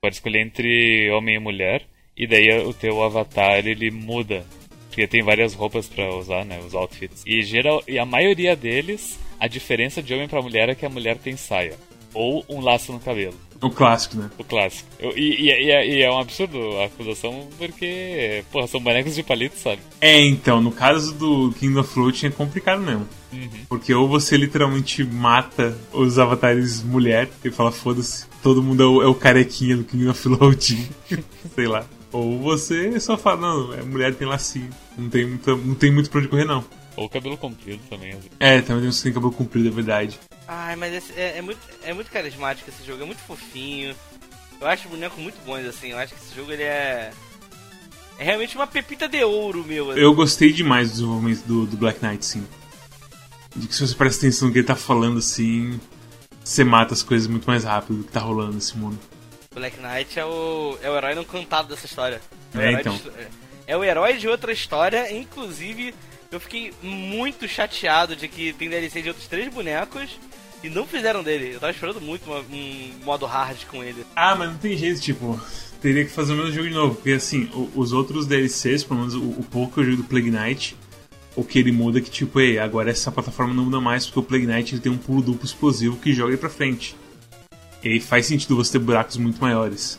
[0.00, 1.86] Pode escolher entre homem e mulher.
[2.16, 4.44] E daí o teu avatar ele muda
[4.92, 6.60] porque tem várias roupas para usar, né?
[6.66, 7.24] Os outfits.
[7.26, 10.88] E, geral, e a maioria deles a diferença de homem para mulher é que a
[10.88, 11.74] mulher tem saia.
[12.14, 13.34] Ou um laço no cabelo.
[13.60, 14.30] O clássico, né?
[14.38, 14.88] O clássico.
[15.16, 19.58] E, e, e, e, é um absurdo a acusação, porque, porra, são bonecos de palito,
[19.58, 19.80] sabe?
[20.00, 23.08] É, então, no caso do King of Fruit é complicado mesmo.
[23.32, 23.48] Uhum.
[23.68, 29.02] Porque ou você literalmente mata os avatares mulher e fala, foda-se, todo mundo é o,
[29.02, 30.88] é o, carequinha do King of Float,
[31.52, 31.84] sei lá.
[32.12, 36.20] Ou você só fala, não, é mulher tem lacinho, não tem, não tem muito pra
[36.20, 36.64] onde correr não.
[36.96, 38.12] Ou cabelo comprido também.
[38.12, 38.28] Assim.
[38.38, 40.18] É, também tem uns que tem cabelo comprido, é verdade.
[40.46, 43.94] Ai, mas esse, é, é, muito, é muito carismático esse jogo, é muito fofinho.
[44.60, 45.88] Eu acho o boneco muito bons, assim.
[45.88, 47.10] Eu acho que esse jogo ele é.
[48.18, 49.90] É realmente uma pepita de ouro, meu.
[49.90, 50.00] Assim.
[50.00, 52.46] Eu gostei demais do desenvolvimento do, do Black Knight, sim.
[53.56, 55.80] De que se você presta atenção no que ele tá falando, assim.
[56.44, 58.98] Você mata as coisas muito mais rápido do que tá rolando nesse mundo.
[59.54, 62.20] Black Knight é o, é o herói não cantado dessa história.
[62.54, 62.96] É, é então.
[62.96, 63.10] De,
[63.66, 65.94] é o herói de outra história, inclusive
[66.32, 70.18] eu fiquei muito chateado de que tem DLC de outros três bonecos
[70.64, 71.52] e não fizeram dele.
[71.54, 74.06] Eu tava esperando muito uma, um modo hard com ele.
[74.16, 75.38] Ah, mas não tem jeito, tipo,
[75.80, 76.94] teria que fazer o mesmo jogo de novo.
[76.94, 80.30] Porque assim, os outros DLCs, pelo menos o, o, pouco que eu jogo do Plague
[80.30, 80.74] Knight,
[81.36, 84.20] o que ele muda é que, tipo, ei, agora essa plataforma não muda mais porque
[84.20, 86.96] o Plague Knight ele tem um pulo duplo explosivo que joga ele pra frente.
[87.84, 89.98] E faz sentido você ter buracos muito maiores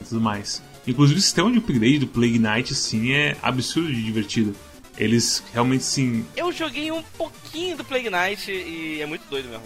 [0.00, 0.62] e tudo mais.
[0.86, 4.54] Inclusive o sistema de upgrade do Plague Knight, assim, é absurdo de divertido.
[4.96, 6.24] Eles realmente sim.
[6.36, 9.64] Eu joguei um pouquinho do Plague Knight e é muito doido mesmo.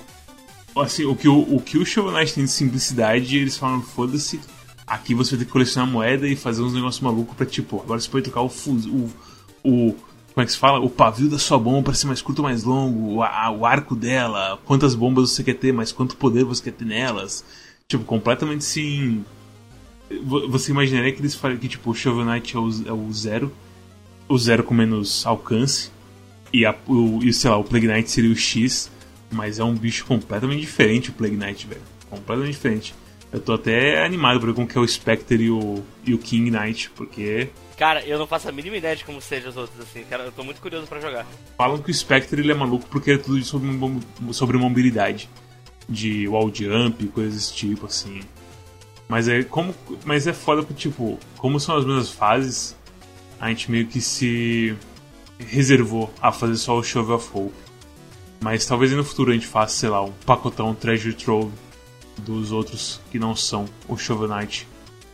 [0.76, 4.40] Assim, o que o, o, que o Shovel Knight tem de simplicidade, eles falam, foda-se,
[4.86, 8.00] aqui você vai ter que colecionar moeda e fazer uns negócios malucos pra tipo, agora
[8.00, 9.10] você pode trocar o, o,
[9.64, 9.94] o
[10.38, 10.78] como é que se fala?
[10.78, 13.66] O pavio da sua bomba para ser mais curto ou mais longo, o, a, o
[13.66, 17.44] arco dela, quantas bombas você quer ter, mas quanto poder você quer ter nelas.
[17.88, 19.24] Tipo, completamente sim.
[20.48, 23.52] Você imaginaria que eles falam que tipo, o Shovel Knight é o, é o zero
[24.28, 25.90] o zero com menos alcance.
[26.52, 28.90] E, a, o, e sei lá, o Plague Knight seria o X.
[29.30, 31.82] Mas é um bicho completamente diferente o Plague Knight, velho.
[32.08, 32.94] Completamente diferente.
[33.30, 36.18] Eu tô até animado pra ver como que é o Spectre e o, e o
[36.18, 37.50] King Knight, porque.
[37.76, 40.02] Cara, eu não faço a mínima ideia de como sejam os outros, assim.
[40.08, 41.26] Cara, eu tô muito curioso para jogar.
[41.56, 43.68] Falam que o Spectre ele é maluco porque é tudo sobre,
[44.32, 45.28] sobre mobilidade.
[45.86, 48.20] De wall jump, coisas desse tipo, assim.
[49.08, 49.74] Mas é como.
[50.04, 52.76] Mas é foda porque, tipo, como são as mesmas fases,
[53.40, 54.76] a gente meio que se
[55.38, 57.54] reservou a fazer só o Shovel of Hope.
[58.40, 61.52] Mas talvez no futuro a gente faça, sei lá, um pacotão Treasure Trove
[62.18, 64.66] dos outros que não são o Shovel Knight.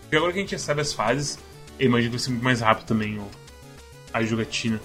[0.02, 1.38] Porque agora que a gente já sabe as fases,
[1.78, 3.24] eu imagino que vai ser muito mais rápido também ó,
[4.12, 4.80] a jogatina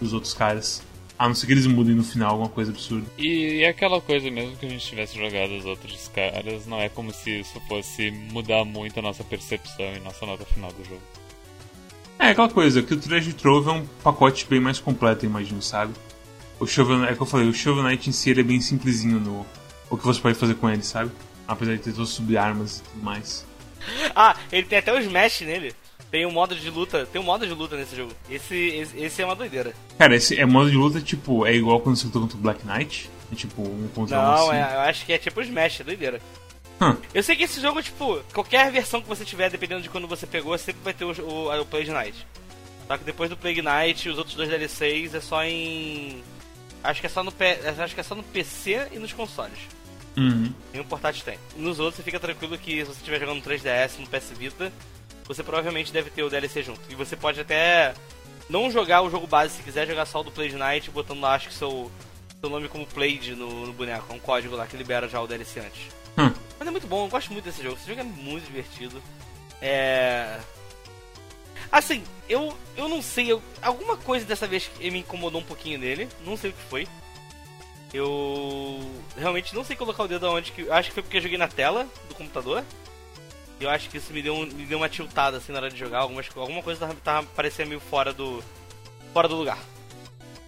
[0.00, 0.82] dos outros caras.
[1.18, 3.06] A não ser que eles mudem no final alguma coisa absurda.
[3.16, 6.90] E, e aquela coisa mesmo que a gente tivesse jogado os outros caras, não é
[6.90, 11.00] como se isso fosse mudar muito a nossa percepção e nossa nota final do jogo.
[12.18, 15.60] É aquela coisa, que o Treasure Trove é um pacote bem mais completo, eu imagino,
[15.60, 15.92] sabe?
[16.58, 19.20] O Shovel é que eu falei, o Shovel Knight em si ele é bem simplesinho
[19.20, 19.46] no
[19.90, 21.10] o que você pode fazer com ele, sabe?
[21.46, 23.46] Apesar de ter todas as sub-armas e tudo mais.
[24.14, 25.74] Ah, ele tem até os mesh nele.
[26.10, 28.12] Tem um modo de luta, tem um modo de luta nesse jogo.
[28.30, 29.74] Esse, esse, esse é uma doideira.
[29.98, 32.66] Cara, esse é modo de luta, tipo, é igual quando você luta contra o Black
[32.66, 33.10] Knight?
[33.30, 34.56] É tipo um contra um Não, assim?
[34.56, 36.20] é, eu acho que é tipo Smash, é doideira.
[36.80, 36.96] Hum.
[37.14, 40.26] Eu sei que esse jogo, tipo, qualquer versão que você tiver, dependendo de quando você
[40.26, 42.26] pegou, sempre vai ter o, o, o Plague Knight.
[42.86, 46.22] Só que depois do Plague Knight, os outros dois DLCs é só em.
[46.84, 47.58] Acho que é só no, P...
[47.78, 49.58] acho que é só no PC e nos consoles.
[50.16, 50.52] Uhum.
[50.72, 51.38] Nenhum portátil tem.
[51.56, 54.72] Nos outros você fica tranquilo que se você estiver jogando no 3DS, no PS Vita,
[55.26, 56.80] você provavelmente deve ter o DLC junto.
[56.88, 57.92] E você pode até
[58.48, 61.34] não jogar o jogo base se quiser, jogar só o do Play Night, botando lá,
[61.34, 61.90] acho que seu,
[62.40, 64.06] seu nome como Played no, no boneco.
[64.10, 65.95] É um código lá que libera já o DLC antes.
[66.18, 66.32] Hum.
[66.58, 67.76] Mas é muito bom, eu gosto muito desse jogo.
[67.76, 69.02] Esse jogo é muito divertido.
[69.60, 70.38] É.
[71.70, 76.08] Assim, eu, eu não sei, eu, alguma coisa dessa vez me incomodou um pouquinho nele,
[76.24, 76.86] não sei o que foi.
[77.92, 78.80] Eu
[79.16, 80.70] realmente não sei colocar o dedo aonde que.
[80.70, 82.64] Acho que foi porque eu joguei na tela do computador.
[83.60, 85.78] Eu acho que isso me deu, um- me deu uma tiltada assim na hora de
[85.78, 86.00] jogar.
[86.00, 88.42] Algumas, alguma coisa tava, tava parecendo meio fora do.
[89.12, 89.58] fora do lugar.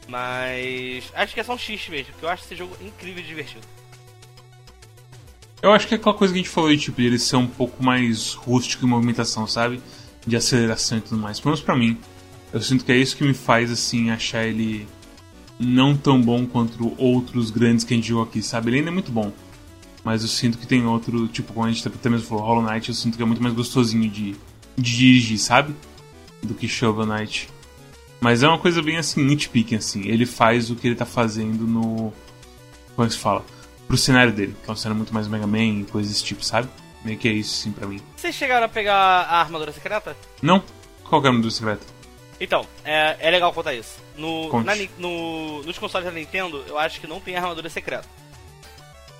[0.09, 1.11] Mas.
[1.15, 3.67] Acho que é só um xixi mesmo, porque eu acho esse jogo incrível e divertido.
[5.61, 7.47] Eu acho que é aquela coisa que a gente falou de tipo, ele ser um
[7.47, 9.81] pouco mais rústico em movimentação, sabe?
[10.27, 11.41] De aceleração e tudo mais.
[11.41, 11.99] Pelo menos pra mim.
[12.53, 14.87] Eu sinto que é isso que me faz, assim, achar ele
[15.59, 18.71] não tão bom quanto outros grandes que a gente jogou aqui, sabe?
[18.71, 19.33] Ele ainda é muito bom.
[20.05, 22.89] Mas eu sinto que tem outro, tipo, como a gente até mesmo falou, Hollow Knight,
[22.89, 24.37] eu sinto que é muito mais gostosinho de,
[24.77, 25.75] de dirigir, sabe?
[26.43, 27.49] Do que Shovel Knight.
[28.21, 30.03] Mas é uma coisa bem assim, nitpicking, assim.
[30.07, 32.13] Ele faz o que ele tá fazendo no.
[32.95, 33.45] Como é se fala?
[33.89, 36.45] Pro cenário dele, que é um cenário muito mais Mega Man e coisas desse tipo,
[36.45, 36.69] sabe?
[37.05, 38.01] Meio que é isso, sim, pra mim.
[38.17, 40.17] Vocês chegaram a pegar a armadura secreta?
[40.43, 40.63] Não?
[41.05, 41.85] Qual que é o nome do secreto?
[42.41, 43.99] Então, é, é legal contar isso.
[44.17, 48.07] No, na no- nos consoles da Nintendo, eu acho que não tem armadura secreta.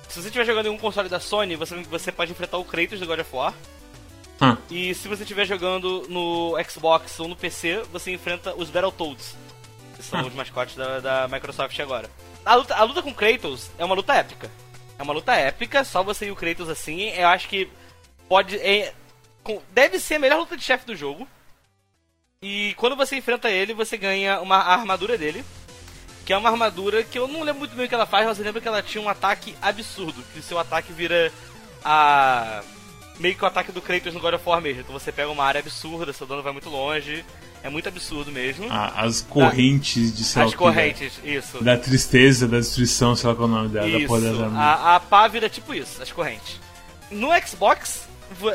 [0.07, 2.99] Se você estiver jogando em um console da Sony, você, você pode enfrentar o Kratos
[2.99, 3.53] do God of War.
[4.69, 9.35] E se você estiver jogando no Xbox ou no PC, você enfrenta os Battletoads.
[9.97, 10.23] Que são Ah.
[10.25, 12.09] os mascotes da, da Microsoft agora.
[12.49, 14.49] A luta, a luta com Kratos é uma luta épica.
[14.97, 17.03] É uma luta épica, só você e o Kratos assim.
[17.11, 17.69] Eu acho que
[18.27, 18.55] pode.
[18.55, 18.91] é-
[19.71, 21.27] deve ser a melhor luta de chefe do jogo.
[22.41, 25.45] E quando você enfrenta ele, você ganha uma a armadura dele.
[26.25, 28.39] Que é uma armadura que eu não lembro muito bem o que ela faz, mas
[28.39, 30.23] eu lembro que ela tinha um ataque absurdo.
[30.33, 31.31] Que o seu ataque vira
[31.85, 32.63] a.
[33.19, 34.81] meio que o ataque do Kratos no God of War mesmo.
[34.81, 37.23] Então você pega uma área absurda, seu dano vai muito longe.
[37.61, 38.71] É muito absurdo mesmo.
[38.71, 41.61] a- as correntes de sei As correntes, isso.
[41.61, 44.59] Da, da tristeza, da destruição, sei lá qual é o nome dela, da Isso, da
[44.59, 46.57] a, a pá vira tipo isso, as correntes.
[47.11, 48.07] No Xbox,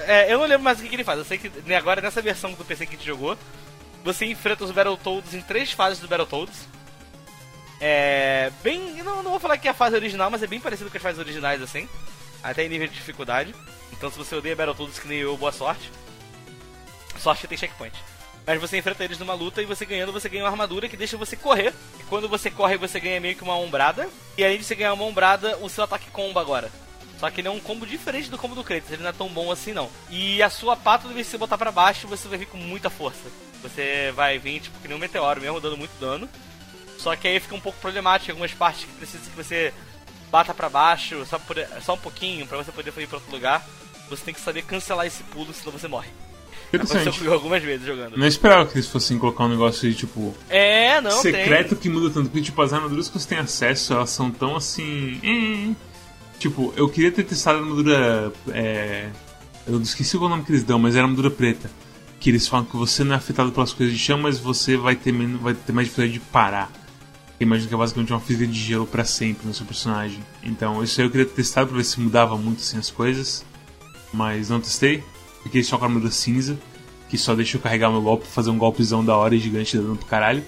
[0.07, 1.19] é, eu não lembro mais o que, que ele faz.
[1.19, 3.37] Eu sei que né, agora nessa versão do PC que a gente jogou,
[4.03, 6.67] você enfrenta os Battletoads em três fases do Battletoads.
[7.81, 8.51] É.
[8.63, 9.03] Bem.
[9.03, 11.03] Não, não vou falar que é a fase original, mas é bem parecido com as
[11.03, 11.87] fases originais assim.
[12.45, 13.55] Até em nível de dificuldade.
[13.91, 15.91] Então se você odeia Battletoads que nem eu, boa sorte.
[17.19, 17.97] Sorte que tem checkpoint.
[18.47, 21.17] Mas você enfrenta eles numa luta e você ganhando, você ganha uma armadura que deixa
[21.17, 21.73] você correr.
[21.99, 24.07] E quando você corre, você ganha meio que uma ombrada.
[24.37, 26.71] E além de você ganhar uma ombrada, o seu ataque comba agora.
[27.19, 29.29] Só que ele é um combo diferente do combo do Kratos, ele não é tão
[29.29, 29.91] bom assim não.
[30.11, 33.31] E a sua vez que você botar pra baixo, você vai vir com muita força.
[33.63, 36.29] Você vai vir, tipo, que nem um meteoro mesmo, dando muito dano.
[36.99, 39.73] Só que aí fica um pouco problemático, algumas partes que precisa que você
[40.31, 43.67] bata pra baixo, só, por, só um pouquinho, pra você poder ir pra outro lugar.
[44.11, 46.09] Você tem que saber cancelar esse pulo, senão você morre.
[46.69, 47.19] Aconteceu Interessante.
[47.19, 48.17] comigo algumas vezes jogando.
[48.17, 50.35] Não esperava que eles fossem colocar um negócio de tipo.
[50.49, 52.29] É, não, secreto que muda tanto.
[52.31, 55.21] Porque, tipo, as armaduras que você tem acesso, elas são tão assim.
[55.23, 55.75] eh.
[56.39, 58.33] Tipo, eu queria ter testado a armadura.
[58.51, 59.09] É...
[59.67, 61.71] Eu esqueci é o nome que eles dão, mas era a armadura preta.
[62.21, 64.97] Que eles falam que você não é afetado pelas coisas de chão, mas você vai
[64.97, 66.71] ter, menos, vai ter mais dificuldade de parar.
[67.39, 70.21] Eu imagino que é basicamente uma física de gelo pra sempre no seu personagem.
[70.43, 73.45] Então, isso aí eu queria ter testado pra ver se mudava muito assim as coisas.
[74.13, 75.03] Mas não testei.
[75.43, 76.59] Fiquei só com a armadura cinza,
[77.09, 79.97] que só deixa eu carregar meu golpe, fazer um golpezão da hora e gigante dando
[79.97, 80.45] pro caralho.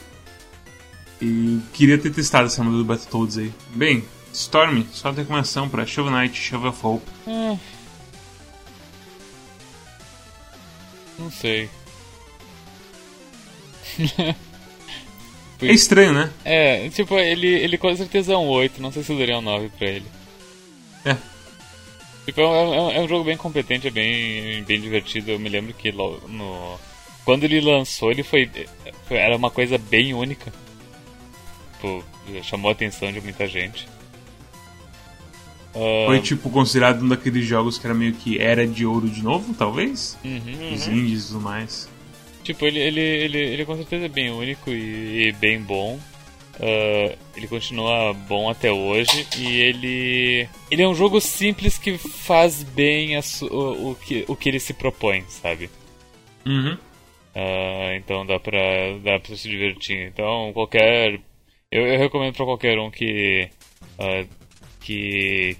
[1.20, 3.52] E queria ter testado essa armadura do Battletoads aí.
[3.74, 7.06] Bem, Storm, só recomendação pra Shovel Knight, Shovel of Hope.
[7.26, 7.58] Hum.
[11.18, 11.68] Não sei.
[15.62, 16.30] É estranho, né?
[16.44, 19.42] É, tipo, ele, ele com certeza é um 8, não sei se eu daria um
[19.42, 20.06] 9 pra ele.
[21.04, 21.16] É.
[22.26, 25.30] Tipo, é um, é um jogo bem competente, é bem, bem divertido.
[25.30, 26.78] Eu me lembro que no,
[27.24, 28.50] quando ele lançou, ele foi,
[29.06, 30.52] foi- Era uma coisa bem única.
[31.74, 32.04] Tipo,
[32.42, 33.88] chamou a atenção de muita gente.
[35.74, 39.22] Ah, Foi tipo considerado um daqueles jogos que era meio que era de ouro de
[39.22, 40.18] novo, talvez?
[40.24, 40.72] uhum.
[40.74, 41.88] Os indies e tudo mais.
[42.46, 45.98] Tipo, ele, ele, ele, ele com certeza é bem único e, e bem bom.
[46.60, 50.48] Ah, ele continua bom até hoje e ele.
[50.70, 54.60] Ele é um jogo simples que faz bem su- o, o, que, o que ele
[54.60, 55.68] se propõe, sabe?
[56.46, 56.74] Uhum.
[57.34, 58.58] Uh, então dá pra,
[59.02, 60.06] dá pra se divertir.
[60.08, 61.20] Então qualquer.
[61.70, 63.50] Eu, eu recomendo pra qualquer um que.
[63.98, 64.26] Uh,
[64.80, 65.56] que.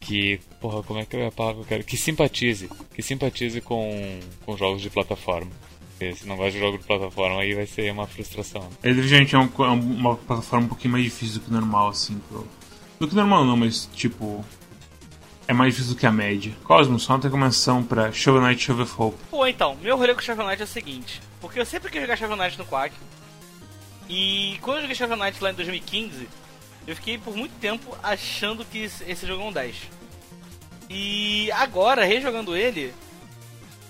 [0.00, 0.38] Que.
[0.66, 1.84] Porra, como é que é a palavra que eu quero?
[1.84, 2.68] Que simpatize.
[2.92, 5.48] Que simpatize com, com jogos de plataforma.
[5.90, 8.68] Porque se não gosta de jogo de plataforma, aí vai ser uma frustração.
[8.82, 12.20] Ele, gente, é, um, é uma plataforma um pouquinho mais difícil do que normal, assim.
[12.28, 12.48] Pro...
[12.98, 14.44] Do que normal não, mas tipo
[15.46, 16.52] é mais difícil do que a média.
[16.64, 19.18] Cosmos, só uma recomendação pra Shovel Knight Shovel of Hope.
[19.30, 21.22] Pô, então, meu rolê com Shovel Knight é o seguinte.
[21.40, 22.92] Porque eu sempre quis jogar Shovel Knight no Quack.
[24.08, 26.28] E quando eu joguei Shovel Knight lá em 2015,
[26.88, 29.94] eu fiquei por muito tempo achando que esse jogo é um 10.
[30.88, 32.94] E agora, rejogando ele,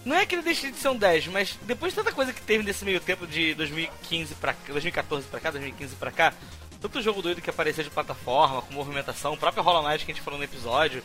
[0.04, 2.40] não é que ele deixe de ser um 10, mas depois de tanta coisa que
[2.40, 6.32] teve nesse meio tempo de 2015 pra 2014 pra cá, 2015 pra cá,
[6.80, 10.14] tanto jogo doido que apareceu de plataforma, com movimentação, o próprio Hollow Knight que a
[10.14, 11.02] gente falou no episódio,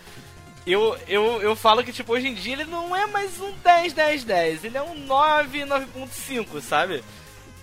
[0.65, 3.93] eu, eu, eu falo que, tipo, hoje em dia ele não é mais um 10,
[3.93, 4.63] 10, 10.
[4.63, 7.03] Ele é um 9, 9.5, sabe?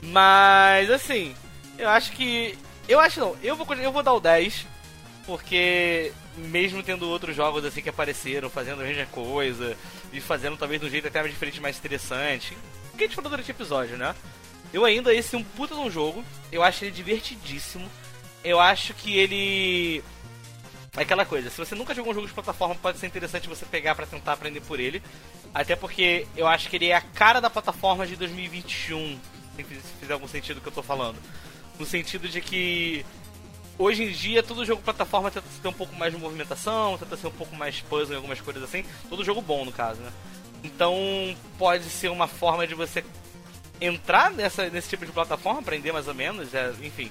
[0.02, 1.34] Mas, assim,
[1.78, 2.58] eu acho que...
[2.88, 4.66] Eu acho não, eu vou, eu vou dar o 10,
[5.28, 9.76] porque mesmo tendo outros jogos assim que apareceram, fazendo a mesma coisa,
[10.10, 12.56] e fazendo talvez de um jeito até mais diferente, mais interessante,
[12.94, 14.14] o que a gente falou durante o episódio, né?
[14.72, 17.86] Eu ainda, esse é um puta de um jogo, eu acho ele divertidíssimo,
[18.42, 20.02] eu acho que ele
[20.96, 23.66] é aquela coisa, se você nunca jogou um jogo de plataforma, pode ser interessante você
[23.66, 25.02] pegar para tentar aprender por ele.
[25.52, 29.20] Até porque eu acho que ele é a cara da plataforma de 2021,
[29.56, 29.64] se
[30.00, 31.18] fizer algum sentido o que eu tô falando.
[31.78, 33.04] No sentido de que
[33.78, 37.28] hoje em dia todo jogo plataforma tenta ter um pouco mais de movimentação, tenta ser
[37.28, 38.84] um pouco mais puzzle em algumas coisas assim.
[39.08, 40.10] Todo jogo bom, no caso, né?
[40.62, 40.96] Então
[41.56, 43.04] pode ser uma forma de você
[43.80, 47.10] entrar nessa, nesse tipo de plataforma, aprender mais ou menos, é, enfim.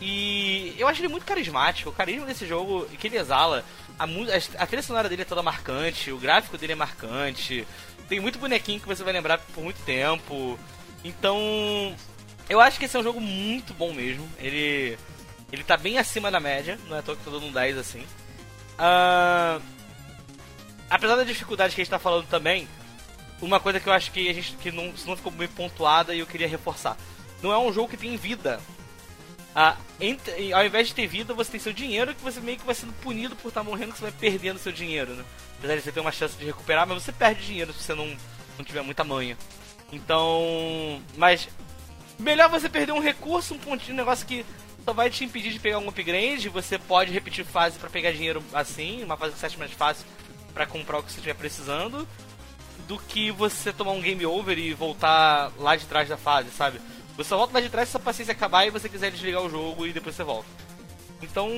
[0.00, 1.90] E eu acho ele muito carismático.
[1.90, 3.64] O carisma desse jogo que ele exala.
[3.98, 7.66] A, a, a trilha sonora dele é toda marcante, o gráfico dele é marcante.
[8.08, 10.58] Tem muito bonequinho que você vai lembrar por muito tempo.
[11.04, 11.94] Então,
[12.48, 14.28] eu acho que esse é um jogo muito bom mesmo.
[14.38, 14.98] Ele
[15.52, 17.76] ele tá bem acima da média, não é à toa que tô dando um 10
[17.76, 18.00] assim.
[18.72, 19.62] Uh,
[20.88, 22.66] apesar da dificuldade que a gente tá falando também,
[23.40, 26.20] uma coisa que eu acho que a gente que não, não ficou bem pontuada e
[26.20, 26.96] eu queria reforçar.
[27.42, 28.60] Não é um jogo que tem vida.
[29.54, 29.76] Ah,
[30.54, 32.92] ao invés de ter vida, você tem seu dinheiro que você meio que vai sendo
[32.94, 35.24] punido por estar tá morrendo, que você vai perdendo seu dinheiro, né?
[35.58, 38.16] Apesar de você ter uma chance de recuperar, mas você perde dinheiro se você não,
[38.56, 39.36] não tiver muita manha.
[39.92, 41.02] Então.
[41.16, 41.48] Mas.
[42.18, 44.46] Melhor você perder um recurso, um pontinho, um negócio que
[44.84, 46.48] só vai te impedir de pegar um upgrade.
[46.48, 50.04] Você pode repetir fase para pegar dinheiro assim, uma fase 7 mais fácil
[50.52, 52.06] para comprar o que você estiver precisando,
[52.86, 56.80] do que você tomar um game over e voltar lá de trás da fase, sabe?
[57.16, 59.50] Você só volta lá de trás se a paciência acabar e você quiser desligar o
[59.50, 60.48] jogo e depois você volta.
[61.22, 61.48] Então,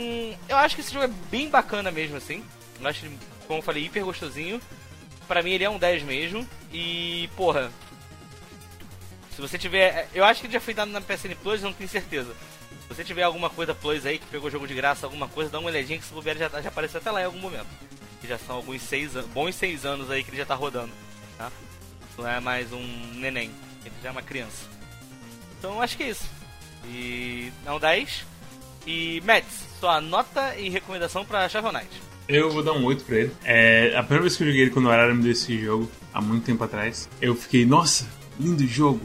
[0.49, 2.45] eu acho que esse jogo é bem bacana mesmo, assim.
[2.81, 3.07] Eu acho
[3.47, 4.61] como eu falei, hiper gostosinho.
[5.27, 6.47] Pra mim ele é um 10 mesmo.
[6.73, 7.73] E, porra.
[9.35, 10.09] Se você tiver.
[10.15, 12.35] Eu acho que ele já foi dado na PSN Plus, não tenho certeza.
[12.95, 15.59] Você tiver alguma coisa Plus aí que pegou o jogo de graça, alguma coisa, dá
[15.59, 17.67] uma olhadinha que esse bobeira já, já apareceu até lá em algum momento.
[18.21, 20.93] Que já são alguns seis bons seis anos aí que ele já tá rodando.
[21.37, 21.51] Tá?
[22.17, 23.51] Não é mais um neném,
[23.85, 24.69] ele já é uma criança.
[25.59, 26.25] Então acho que é isso.
[26.87, 28.25] E não 10.
[28.87, 32.03] E Mads, sua nota e recomendação pra Shovel Knight.
[32.29, 33.33] Eu vou dar um 8 pra ele.
[33.43, 35.91] É, a primeira vez que eu joguei ele quando o Arara me deu esse jogo,
[36.13, 38.07] há muito tempo atrás, eu fiquei, nossa,
[38.39, 39.01] lindo jogo.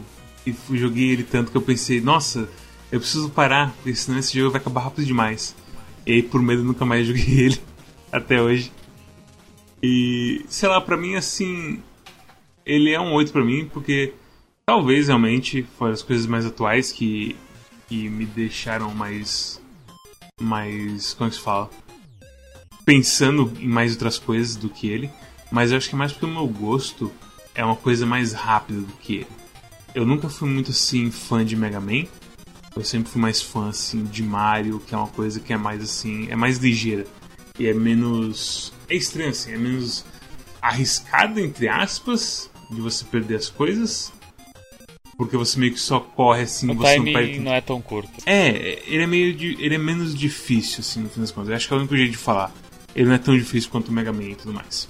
[0.46, 2.48] E joguei ele tanto que eu pensei, nossa,
[2.90, 5.54] eu preciso parar, porque senão esse jogo vai acabar rápido demais.
[6.06, 7.60] E aí, por medo, nunca mais joguei ele
[8.10, 8.72] até hoje.
[9.82, 11.82] E, sei lá, pra mim, assim,
[12.66, 14.14] ele é um 8 pra mim, porque
[14.70, 17.34] Talvez realmente foram as coisas mais atuais que,
[17.88, 19.60] que me deixaram mais.
[20.40, 21.12] mais.
[21.12, 21.68] como é que se fala?
[22.84, 25.10] Pensando em mais outras coisas do que ele.
[25.50, 27.10] Mas eu acho que é mais porque o meu gosto
[27.52, 29.26] é uma coisa mais rápida do que ele.
[29.92, 32.04] Eu nunca fui muito assim fã de Mega Man.
[32.76, 35.82] Eu sempre fui mais fã assim de Mario, que é uma coisa que é mais
[35.82, 37.06] assim, é mais ligeira
[37.58, 40.04] e é menos é estranho assim, é menos
[40.62, 44.12] arriscado entre aspas de você perder as coisas,
[45.16, 47.38] porque você meio que só corre assim, o você não perde.
[47.40, 48.10] não é tão curto.
[48.24, 51.50] É, ele é meio de, ele é menos difícil assim, no fim das contas.
[51.50, 52.50] Eu acho que é o único jeito de falar.
[52.94, 54.88] Ele não é tão difícil quanto o Mega Man e tudo mais.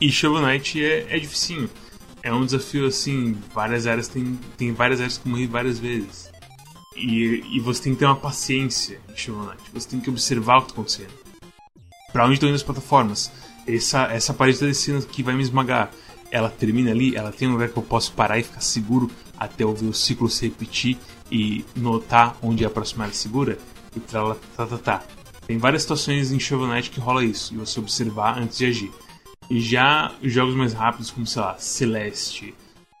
[0.00, 1.70] E Shovel Knight é, é dificinho.
[2.22, 6.30] É um desafio assim, várias áreas tem, tem várias áreas que morrer várias vezes.
[6.96, 9.62] E, e você tem que ter uma paciência em Shovel Knight.
[9.72, 11.12] Você tem que observar o que está acontecendo.
[12.12, 13.30] Pra onde estão indo as plataformas?
[13.66, 15.90] Essa, essa parede está descendo aqui vai me esmagar.
[16.30, 19.64] Ela termina ali, ela tem um lugar que eu posso parar e ficar seguro até
[19.64, 20.98] ouvir o ciclo se repetir
[21.30, 23.58] e notar onde a próxima área segura
[23.94, 25.04] e tá, tá, tá, tá.
[25.46, 28.92] Tem várias situações em Shovel Knight que rola isso, e você observar antes de agir.
[29.48, 32.54] E já jogos mais rápidos, como sei lá, Celeste,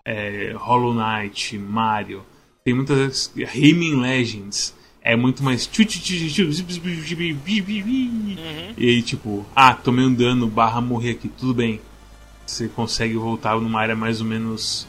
[0.04, 2.24] é, Hollow Knight, Mario.
[2.70, 3.32] Tem muitas.
[3.36, 4.72] Rayman Legends.
[5.02, 5.66] É muito mais.
[8.38, 8.74] Uhum.
[8.76, 11.80] E aí, tipo, ah, tomei um dano, barra morrer aqui, tudo bem.
[12.46, 14.86] Você consegue voltar numa área mais ou menos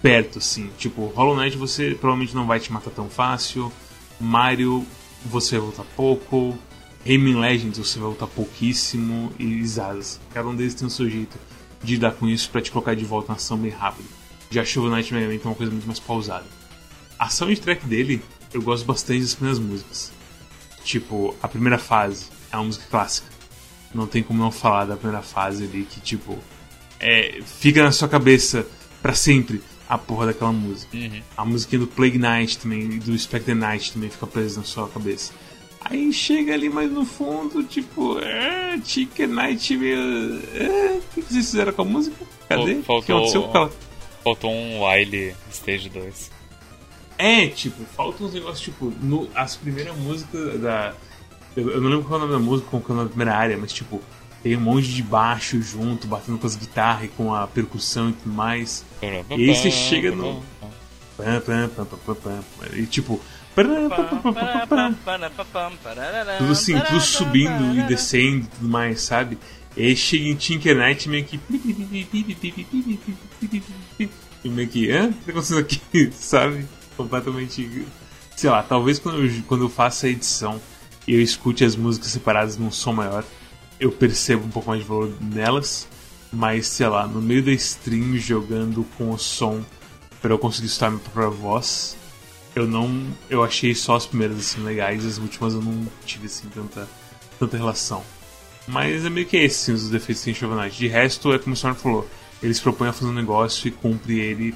[0.00, 0.70] perto, assim.
[0.78, 3.70] Tipo, Hollow Knight você provavelmente não vai te matar tão fácil.
[4.18, 4.86] Mario
[5.26, 6.56] você vai voltar pouco.
[7.04, 9.30] Rayman Legends você vai voltar pouquíssimo.
[9.38, 10.18] E Zaz.
[10.32, 11.36] Cada um deles tem o seu jeito
[11.82, 14.08] de lidar com isso pra te colocar de volta na ação bem rápido.
[14.50, 16.59] Já Shovel Knight Mega Man é uma coisa muito mais pausada.
[17.20, 20.10] A soundtrack dele, eu gosto bastante das primeiras músicas.
[20.84, 23.28] Tipo, a primeira fase é uma música clássica.
[23.94, 26.38] Não tem como não falar da primeira fase ali que, tipo,
[26.98, 28.66] é, fica na sua cabeça
[29.02, 30.96] para sempre a porra daquela música.
[30.96, 31.20] Uhum.
[31.36, 35.32] A musiquinha do Plague Knight também, do Spectre Knight também fica presa na sua cabeça.
[35.82, 39.98] Aí chega ali mais no fundo, tipo, é, Chicken Knight meio.
[40.54, 42.16] é, O que vocês fizeram com a música?
[42.48, 42.76] Cadê?
[42.82, 43.72] Fal- O que aconteceu com ela?
[44.24, 46.30] Faltou um Wily Stage 2.
[47.20, 50.94] É, tipo, falta uns negócios, tipo, no, as primeiras músicas da.
[51.56, 53.10] Eu, eu não lembro qual é o nome da música, qual é o nome da
[53.10, 54.00] primeira área, mas tipo,
[54.42, 58.12] tem um monte de baixo junto, batendo com as guitarras e com a percussão e
[58.14, 58.84] tudo mais.
[59.36, 60.42] E aí você chega no-.
[62.74, 63.20] E tipo.
[66.38, 69.36] Tudo assim, tudo subindo e descendo e tudo mais, sabe?
[69.76, 71.38] E aí chega em Tinker Knight meio que.
[74.42, 74.90] E meio que.
[74.90, 75.08] Hã?
[75.08, 76.10] O que tá acontecendo aqui?
[76.12, 76.66] Sabe?
[77.02, 77.86] Completamente.
[78.36, 80.60] Sei lá, talvez quando eu, quando eu faça a edição
[81.06, 83.24] e eu escute as músicas separadas num som maior,
[83.78, 85.86] eu percebo um pouco mais de valor nelas.
[86.32, 89.64] Mas sei lá, no meio da stream jogando com o som
[90.22, 91.96] para eu conseguir escutar minha própria voz,
[92.54, 93.06] eu não.
[93.28, 96.88] Eu achei só as primeiras assim legais, as últimas eu não tive assim tanta,
[97.38, 98.04] tanta relação.
[98.68, 100.68] Mas é meio que esse sim, os defeitos que tem.
[100.68, 102.08] De resto, é como o Storm falou,
[102.42, 104.54] eles propõem a fazer um negócio e cumpre ele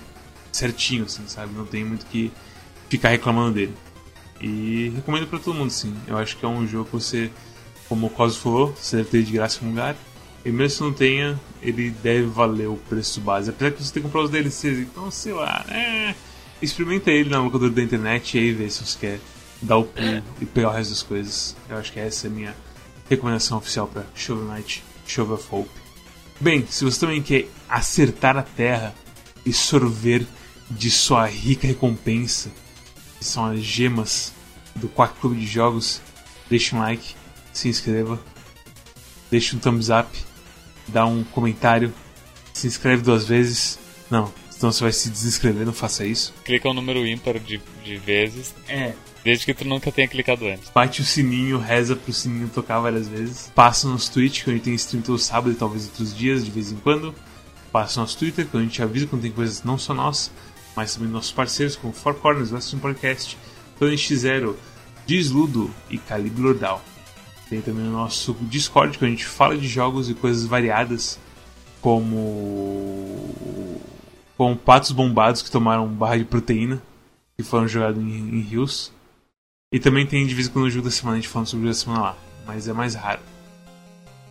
[0.55, 1.52] certinho, assim, sabe?
[1.55, 2.32] Não tem muito que
[2.88, 3.74] ficar reclamando dele.
[4.40, 5.94] E recomendo pra todo mundo, sim.
[6.07, 7.30] Eu acho que é um jogo que você,
[7.88, 9.96] como o Cosmo falou, você deve ter de graça em algum lugar.
[10.44, 13.50] E mesmo se não tenha, ele deve valer o preço base.
[13.50, 16.14] Apesar que você tem que comprar os DLCs, então sei lá, é...
[16.62, 19.20] Experimenta ele na locadora da internet e aí vê se você quer
[19.61, 21.57] dar o pulo e pegar o resto das coisas.
[21.68, 22.57] Eu acho que essa é a minha
[23.09, 25.70] recomendação oficial para Shovel Knight, Shovel of Hope.
[26.40, 28.94] Bem, se você também quer acertar a terra
[29.44, 30.26] e sorver
[30.76, 32.50] de sua rica recompensa,
[33.18, 34.32] que são as gemas
[34.74, 36.00] do Quack Clube de Jogos,
[36.48, 37.14] deixe um like,
[37.52, 38.20] se inscreva,
[39.30, 40.08] deixe um thumbs up,
[40.88, 41.92] dá um comentário,
[42.52, 43.78] se inscreve duas vezes.
[44.10, 46.34] Não, senão você vai se desinscrever, não faça isso.
[46.44, 48.94] Clica o número ímpar de, de vezes, É,
[49.24, 50.70] desde que tu nunca tenha clicado antes.
[50.70, 53.50] bate o sininho, reza pro sininho tocar várias vezes.
[53.54, 56.50] Passa nos Twitch, que a gente tem stream todo sábado e talvez outros dias, de
[56.50, 57.14] vez em quando.
[57.72, 60.30] Passa no nosso Twitter, que a gente avisa quando tem coisas não só nossas,
[60.76, 63.38] mas também nossos parceiros, como Four Corners, Western Podcast,
[63.78, 64.54] Planet X0,
[65.06, 66.82] Desludo e Calibre Lordal.
[67.48, 71.18] Tem também o nosso Discord, que a gente fala de jogos e coisas variadas,
[71.80, 73.34] como
[74.36, 76.82] como patos bombados que tomaram barra de proteína,
[77.36, 78.92] que foram jogados em, em rios.
[79.72, 81.80] E também tem de quando jogo da semana, a gente falando sobre o jogo da
[81.80, 82.16] semana lá,
[82.46, 83.20] mas é mais raro.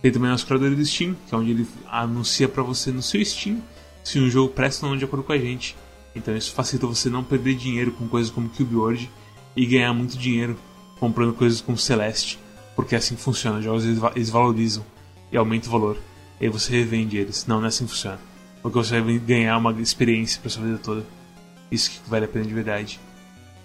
[0.02, 3.00] Tem também o nosso criador do Steam, que é onde ele anuncia pra você no
[3.00, 3.62] seu Steam
[4.02, 5.74] se um jogo presta ou não de acordo com a gente.
[6.14, 9.10] Então isso facilita você não perder dinheiro com coisas como Cube World
[9.56, 10.56] e ganhar muito dinheiro
[11.00, 12.38] comprando coisas como Celeste,
[12.76, 13.58] porque é assim funciona.
[13.58, 14.84] Os jogos eles va- eles valorizam
[15.32, 15.98] e aumentam o valor.
[16.40, 17.46] E aí você revende eles.
[17.46, 18.18] Não, não é assim que funciona.
[18.62, 21.04] Porque você vai ganhar uma experiência pra sua vida toda.
[21.70, 23.00] Isso que vale a pena de verdade.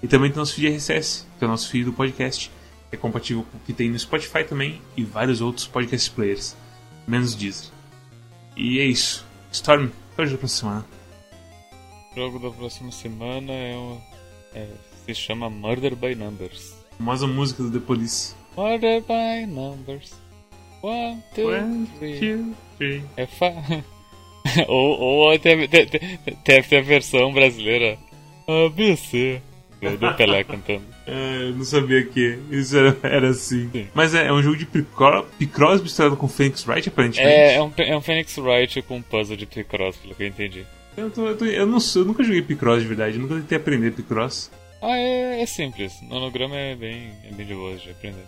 [0.01, 2.51] E também tem o nosso feed RSS, que é o nosso feed do podcast,
[2.91, 6.55] é compatível com o que tem no Spotify também e vários outros podcast players,
[7.07, 7.69] menos Deezer.
[8.55, 9.25] E é isso.
[9.51, 10.85] Storm, qual é o pra semana?
[12.19, 13.97] O jogo da próxima semana é, um,
[14.53, 14.67] é
[15.05, 16.75] se chama Murder by Numbers.
[16.99, 18.35] Mais uma música do The Police.
[18.57, 20.11] Murder by Numbers.
[20.81, 22.19] One, two, One, three.
[22.19, 23.01] two, three.
[23.15, 23.53] É fa...
[24.67, 27.97] ou ou tem- tem a versão brasileira
[28.65, 29.41] ABC
[29.81, 30.83] do, do Pelé cantando.
[31.07, 33.67] É, eu não sabia que isso era, era assim.
[33.71, 33.87] Sim.
[33.95, 37.33] Mas é, é um jogo de Picross, Picross misturado com Phoenix Wright, aparentemente.
[37.33, 40.27] É, é um, é um Phoenix Wright com um puzzle de Picross, pelo que eu
[40.27, 40.67] entendi.
[40.99, 43.57] Eu, tô- eu tô- eu não eu nunca joguei Picross de verdade, eu nunca tentei
[43.57, 44.51] aprender Picross.
[44.81, 45.93] Ah, é, é simples.
[46.03, 48.25] Nanograma é bem, é bem de boa de aprender.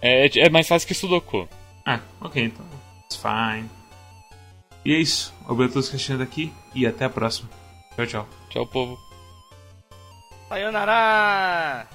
[0.00, 1.48] É, é, é mais fácil que Sudoku.
[1.84, 2.64] Ah, ok, então.
[3.04, 3.68] It's fine.
[4.84, 5.32] E é isso.
[5.46, 7.48] Obrigado a todos que assistiram daqui e até a próxima.
[7.96, 8.28] Tchau, tchau.
[8.50, 8.98] Tchau, povo.
[10.48, 11.86] Sayonara!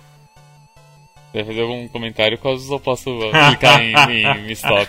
[1.34, 3.10] Vai fazer algum comentário, quase eu posso
[3.50, 3.96] clicar em,
[4.48, 4.88] em, stop.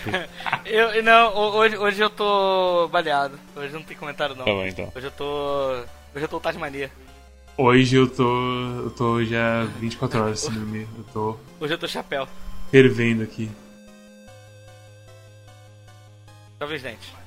[0.66, 3.38] Eu, não, hoje, hoje eu tô baleado.
[3.56, 4.44] Hoje não tem comentário, não.
[4.44, 4.92] Tá bom, então.
[4.94, 5.24] Hoje eu tô.
[6.14, 6.90] Hoje eu tô Tasmania.
[7.56, 8.24] Hoje eu tô.
[8.84, 10.86] Eu tô já 24 horas sem dormir.
[10.98, 11.36] Eu tô.
[11.58, 12.28] Hoje eu tô chapéu.
[12.70, 13.50] Fervendo aqui.
[16.58, 17.23] Talvez gente.